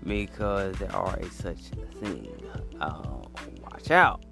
because 0.04 0.76
there 0.78 0.94
are 0.94 1.16
a 1.16 1.30
such 1.30 1.60
thing. 2.00 2.28
Uh, 2.80 3.02
watch 3.62 3.90
out 3.90 4.24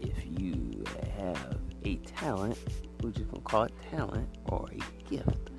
if 0.00 0.40
you 0.40 0.84
have 1.16 1.58
a 1.84 1.96
talent, 1.96 2.58
we're 3.02 3.10
just 3.10 3.28
gonna 3.30 3.42
call 3.42 3.64
it 3.64 3.72
talent 3.90 4.28
or 4.46 4.68
a 4.70 5.10
gift 5.10 5.50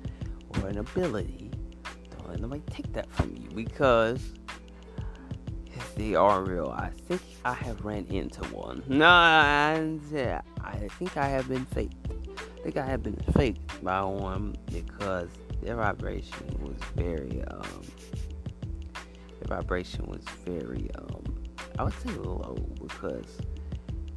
or 0.56 0.68
an 0.68 0.78
ability. 0.78 1.50
Don't 2.10 2.28
let 2.28 2.40
nobody 2.40 2.62
take 2.70 2.92
that 2.94 3.10
from 3.12 3.36
you 3.36 3.48
because 3.54 4.32
they 5.96 6.14
are 6.14 6.42
real. 6.42 6.74
I 6.76 6.90
think 7.06 7.22
I 7.44 7.54
have 7.54 7.84
ran 7.84 8.06
into 8.06 8.42
one. 8.54 8.82
No, 8.88 9.06
I 9.08 10.88
think 10.98 11.16
I 11.16 11.28
have 11.28 11.48
been 11.48 11.64
faked. 11.66 11.94
I 12.38 12.62
think 12.62 12.76
I 12.76 12.86
have 12.86 13.02
been 13.02 13.16
faked 13.36 13.84
by 13.84 14.02
one 14.02 14.56
because 14.70 15.28
their 15.62 15.76
vibration 15.76 16.46
was 16.60 16.76
very, 16.96 17.44
um, 17.44 17.82
their 19.40 19.58
vibration 19.58 20.06
was 20.06 20.22
very, 20.44 20.90
um, 20.96 21.22
I 21.78 21.84
would 21.84 21.92
say 22.00 22.10
low 22.10 22.54
because, 22.80 23.38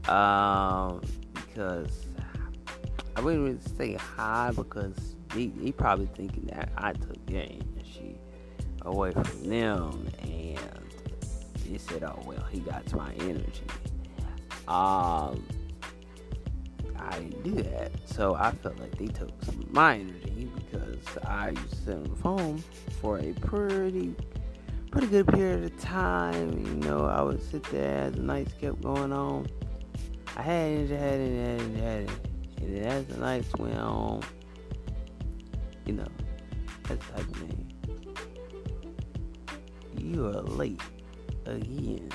um, 0.08 1.02
because 1.34 2.08
I 3.15 3.22
wouldn't 3.22 3.43
really 3.43 3.60
say 3.78 3.96
high 3.96 4.52
because 4.56 5.15
they, 5.34 5.48
they 5.48 5.72
probably 5.72 6.10
thinking 6.15 6.46
that 6.54 6.70
I 6.78 6.93
took 6.93 7.26
their 7.26 7.43
energy 7.43 8.20
away 8.84 9.12
from 9.12 9.50
them 9.50 10.08
and 10.22 10.60
he 11.67 11.77
said, 11.77 12.03
"Oh 12.03 12.21
well, 12.25 12.45
he 12.51 12.60
got 12.60 12.91
my 12.93 13.13
energy." 13.19 13.63
Um, 14.67 15.45
I 16.99 17.19
didn't 17.19 17.43
do 17.43 17.62
that, 17.63 17.91
so 18.06 18.36
I 18.36 18.51
felt 18.51 18.80
like 18.80 18.97
they 18.97 19.08
took 19.08 19.32
some 19.43 19.60
of 19.62 19.71
my 19.71 19.95
energy 19.95 20.51
because 20.56 21.17
I 21.25 21.49
used 21.49 21.69
to 21.69 21.75
sit 21.75 21.95
on 21.95 22.03
the 22.03 22.15
phone 22.15 22.63
for 23.01 23.19
a 23.19 23.34
pretty, 23.34 24.15
pretty 24.91 25.08
good 25.08 25.27
period 25.27 25.63
of 25.63 25.80
time. 25.80 26.65
You 26.65 26.75
know, 26.75 27.06
I 27.06 27.21
would 27.21 27.41
sit 27.41 27.63
there 27.65 28.06
as 28.06 28.13
the 28.13 28.21
nights 28.21 28.53
kept 28.53 28.82
going 28.82 29.13
on. 29.13 29.47
I 30.36 30.41
had 30.41 30.71
energy, 30.71 30.95
had 30.95 31.19
it, 31.19 31.38
had 31.38 31.62
it, 31.62 31.80
had 31.80 32.01
it, 32.03 32.10
and 32.62 32.77
then 32.77 32.86
as 32.86 33.06
the 33.06 33.17
nights 33.17 33.49
went 33.58 33.80
on, 33.80 34.21
you 35.86 35.93
know, 35.93 36.08
that's 36.84 37.06
type 37.08 37.19
of 37.19 37.36
thing. 37.36 37.73
You 39.97 40.27
are 40.27 40.41
late 40.41 40.82
again. 41.48 42.10